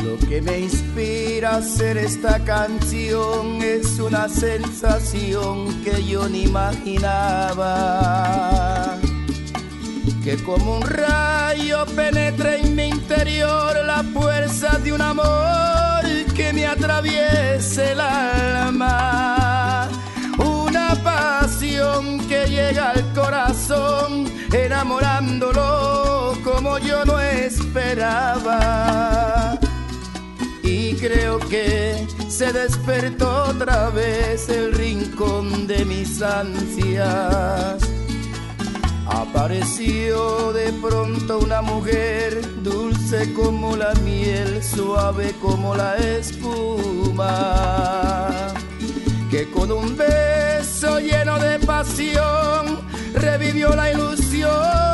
Lo 0.01 0.29
que 0.29 0.41
me 0.41 0.59
inspira 0.59 1.22
hacer 1.45 1.97
esta 1.97 2.39
canción 2.45 3.61
es 3.61 3.99
una 3.99 4.29
sensación 4.29 5.83
que 5.83 6.03
yo 6.03 6.29
ni 6.29 6.43
imaginaba. 6.43 7.67
que 10.23 10.37
como 10.43 10.77
un 10.77 10.83
rayo 10.83 11.85
penetre 11.95 12.61
en 12.61 12.75
mi 12.75 12.87
interior 12.87 13.75
la 13.85 14.03
fuerza 14.03 14.77
de 14.79 14.93
un 14.93 15.01
amor 15.01 16.05
que 16.33 16.53
me 16.53 16.65
atraviese 16.65 17.91
el 17.91 17.99
alma. 17.99 19.89
Una 20.37 20.95
pasión 21.03 22.25
que 22.27 22.45
llega 22.47 22.91
al 22.91 23.11
corazón 23.13 24.31
enamorándolo 24.53 26.37
como 26.43 26.77
yo 26.77 27.03
no 27.03 27.19
esperaba. 27.19 28.53
Creo 30.91 31.39
que 31.39 32.05
se 32.27 32.51
despertó 32.51 33.45
otra 33.45 33.89
vez 33.89 34.49
el 34.49 34.73
rincón 34.73 35.65
de 35.65 35.85
mis 35.85 36.21
ansias. 36.21 37.81
Apareció 39.05 40.51
de 40.51 40.73
pronto 40.73 41.39
una 41.39 41.61
mujer 41.61 42.41
dulce 42.63 43.33
como 43.33 43.77
la 43.77 43.93
miel, 44.03 44.61
suave 44.61 45.33
como 45.41 45.73
la 45.75 45.95
espuma, 45.97 47.33
que 49.31 49.49
con 49.51 49.71
un 49.71 49.95
beso 49.95 50.99
lleno 50.99 51.39
de 51.39 51.59
pasión 51.59 52.81
revivió 53.13 53.75
la 53.75 53.91
ilusión 53.91 54.92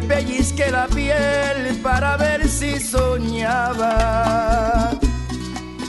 me 0.00 0.06
pellizqué 0.06 0.70
la 0.70 0.86
piel 0.86 1.78
para 1.82 2.16
ver 2.16 2.48
si 2.48 2.78
soñaba. 2.80 3.90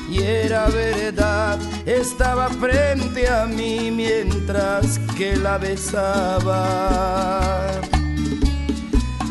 Y 0.09 0.21
era 0.23 0.67
verdad, 0.67 1.57
estaba 1.85 2.49
frente 2.49 3.29
a 3.29 3.45
mí 3.45 3.91
mientras 3.91 4.99
que 5.17 5.37
la 5.37 5.57
besaba. 5.57 6.59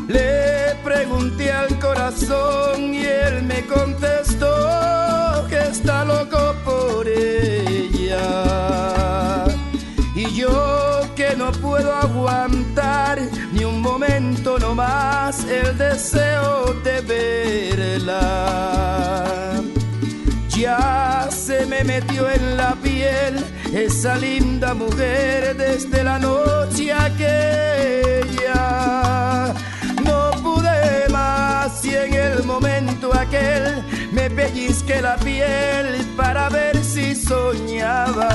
Le 0.09 0.74
pregunté 0.83 1.53
al 1.53 1.78
corazón 1.78 2.95
y 2.95 3.05
él 3.05 3.43
me 3.43 3.66
contestó 3.66 5.47
que 5.49 5.59
está 5.59 6.05
loco 6.05 6.55
por 6.64 7.07
ella. 7.07 8.24
Y 10.14 10.35
yo 10.35 11.01
que 11.14 11.37
no 11.37 11.53
puedo 11.53 11.95
aguantar 11.95 13.18
momento 13.93 14.59
no 14.59 14.74
más 14.74 15.45
el 15.45 15.76
deseo 15.76 16.74
de 16.84 17.01
verla. 17.01 18.20
Ya 20.49 21.28
se 21.30 21.66
me 21.66 21.82
metió 21.82 22.30
en 22.30 22.57
la 22.57 22.76
piel 22.76 23.45
esa 23.72 24.14
linda 24.16 24.74
mujer 24.74 25.57
desde 25.57 26.05
la 26.05 26.20
noche 26.20 26.93
aquella. 26.93 28.59
No 30.05 30.30
pude 30.45 31.09
más 31.11 31.84
y 31.84 31.97
en 31.97 32.14
el 32.14 32.45
momento 32.45 33.12
aquel 33.12 33.84
me 34.12 34.30
pellizqué 34.30 35.03
la 35.03 35.16
piel 35.16 36.07
para 36.16 36.49
ver 36.49 36.76
si 36.84 37.16
soñaba. 37.16 38.30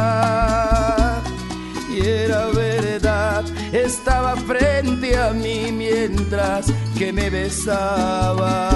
Era 2.03 2.47
verdad, 2.47 3.45
estaba 3.71 4.35
frente 4.35 5.17
a 5.17 5.31
mí 5.31 5.71
mientras 5.71 6.65
que 6.97 7.13
me 7.13 7.29
besaba. 7.29 8.67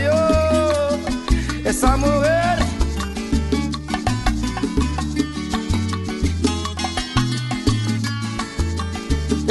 Yo, 0.00 0.14
esa 1.68 1.96
mujer 1.96 2.58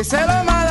se 0.03 0.21
lo 0.21 0.43
madan. 0.45 0.68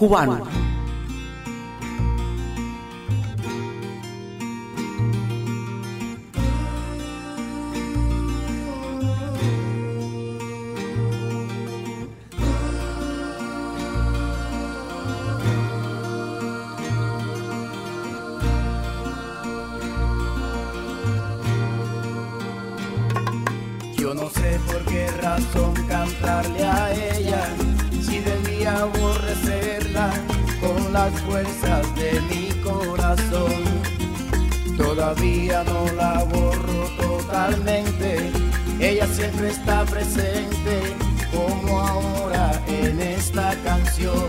Ritmo 0.00 0.59
las 31.00 31.20
fuerzas 31.22 31.94
de 31.94 32.20
mi 32.30 32.46
corazón. 32.62 33.62
Todavía 34.76 35.64
no 35.64 35.80
la 35.96 36.24
borro 36.24 36.82
totalmente. 37.00 38.30
Ella 38.78 39.06
siempre 39.06 39.48
está 39.48 39.84
presente, 39.86 40.74
como 41.34 41.80
ahora 41.80 42.52
en 42.66 43.00
esta 43.00 43.54
canción. 43.64 44.28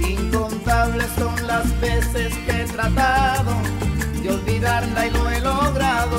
Incontables 0.00 1.08
son 1.16 1.34
las 1.46 1.66
veces 1.80 2.34
que 2.44 2.62
he 2.62 2.64
tratado 2.66 3.52
de 4.22 4.30
olvidarla 4.30 5.06
y 5.06 5.10
no 5.10 5.30
he 5.30 5.40
logrado 5.40 6.18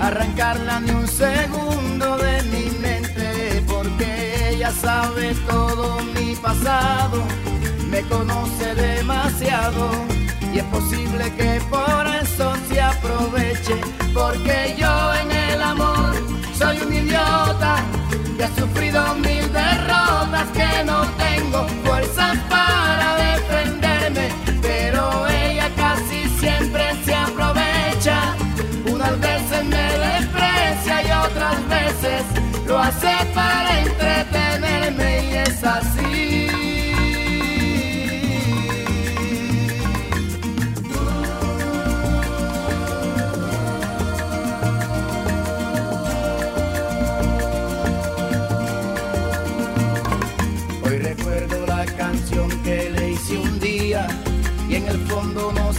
arrancarla 0.00 0.80
ni 0.80 0.90
un 0.90 1.06
segundo 1.06 2.16
de 2.16 2.42
mi 2.52 2.66
mente, 2.80 3.62
porque 3.68 4.50
ella 4.50 4.72
sabe 4.72 5.36
todo 5.46 6.00
mi 6.14 6.34
pasado, 6.36 7.22
conoce 8.02 8.74
demasiado 8.74 9.90
y 10.52 10.58
es 10.58 10.64
posible 10.64 11.32
que 11.36 11.60
por 11.68 12.06
eso 12.22 12.54
se 12.68 12.80
aproveche, 12.80 13.80
porque 14.14 14.74
yo 14.78 15.14
en 15.14 15.30
el 15.30 15.62
amor 15.62 16.14
soy 16.56 16.78
un 16.78 16.92
idiota 16.92 17.82
que 18.36 18.44
ha 18.44 18.54
sufrido 18.56 19.14
mil 19.16 19.52
derrotas, 19.52 20.48
que 20.54 20.84
no 20.84 21.06
tengo 21.18 21.66
fuerzas 21.84 22.38
para 22.48 23.07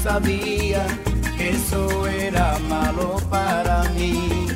sabía 0.04 0.86
que 1.38 1.50
eso 1.52 2.08
era 2.08 2.58
malo 2.70 3.18
para 3.30 3.84
mí. 3.96 4.48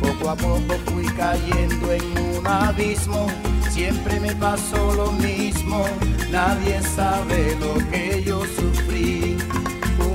Poco 0.00 0.30
a 0.30 0.36
poco 0.36 0.74
fui 0.86 1.06
cayendo 1.06 1.92
en 1.92 2.36
un 2.36 2.46
abismo, 2.46 3.26
siempre 3.70 4.20
me 4.20 4.34
pasó 4.34 4.94
lo 4.94 5.12
mismo, 5.12 5.84
nadie 6.30 6.80
sabe 6.82 7.56
lo 7.60 7.74
que 7.90 8.22
yo 8.24 8.42
sufrí. 8.58 9.36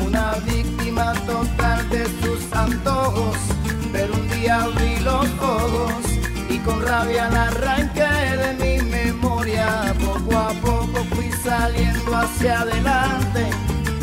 Una 0.05 0.33
víctima 0.45 1.13
total 1.25 1.89
de 1.89 2.05
sus 2.21 2.41
antojos, 2.53 3.37
pero 3.91 4.13
un 4.13 4.29
día 4.29 4.63
abrí 4.63 4.99
los 4.99 5.27
ojos 5.39 6.03
y 6.49 6.57
con 6.59 6.81
rabia 6.81 7.29
la 7.29 7.43
arranqué 7.43 8.11
de 8.43 8.53
mi 8.61 8.89
memoria. 8.89 9.93
Poco 10.05 10.37
a 10.37 10.49
poco 10.61 11.03
fui 11.15 11.31
saliendo 11.43 12.15
hacia 12.15 12.61
adelante 12.61 13.68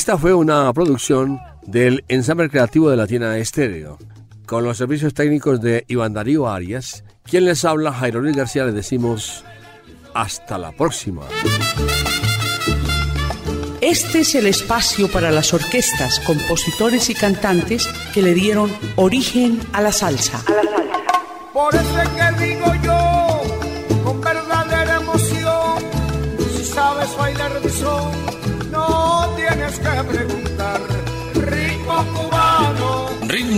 Esta 0.00 0.16
fue 0.16 0.32
una 0.32 0.72
producción 0.72 1.42
del 1.66 2.06
ensamble 2.08 2.48
creativo 2.48 2.88
de 2.88 2.96
Latina 2.96 3.36
Estéreo, 3.36 3.98
con 4.46 4.64
los 4.64 4.78
servicios 4.78 5.12
técnicos 5.12 5.60
de 5.60 5.84
Iván 5.88 6.14
Darío 6.14 6.48
Arias. 6.48 7.04
Quien 7.22 7.44
les 7.44 7.66
habla, 7.66 7.92
Jairo 7.92 8.22
Luis 8.22 8.34
García, 8.34 8.64
les 8.64 8.74
decimos 8.74 9.44
hasta 10.14 10.56
la 10.56 10.72
próxima. 10.72 11.26
Este 13.82 14.20
es 14.20 14.34
el 14.36 14.46
espacio 14.46 15.06
para 15.06 15.30
las 15.30 15.52
orquestas, 15.52 16.18
compositores 16.20 17.10
y 17.10 17.14
cantantes 17.14 17.86
que 18.14 18.22
le 18.22 18.32
dieron 18.32 18.72
origen 18.96 19.60
a 19.74 19.82
la 19.82 19.92
salsa. 19.92 20.42
Por 21.52 21.74
eso 21.74 22.00
es 22.00 22.08
que 22.08 22.44
digo 22.46 22.79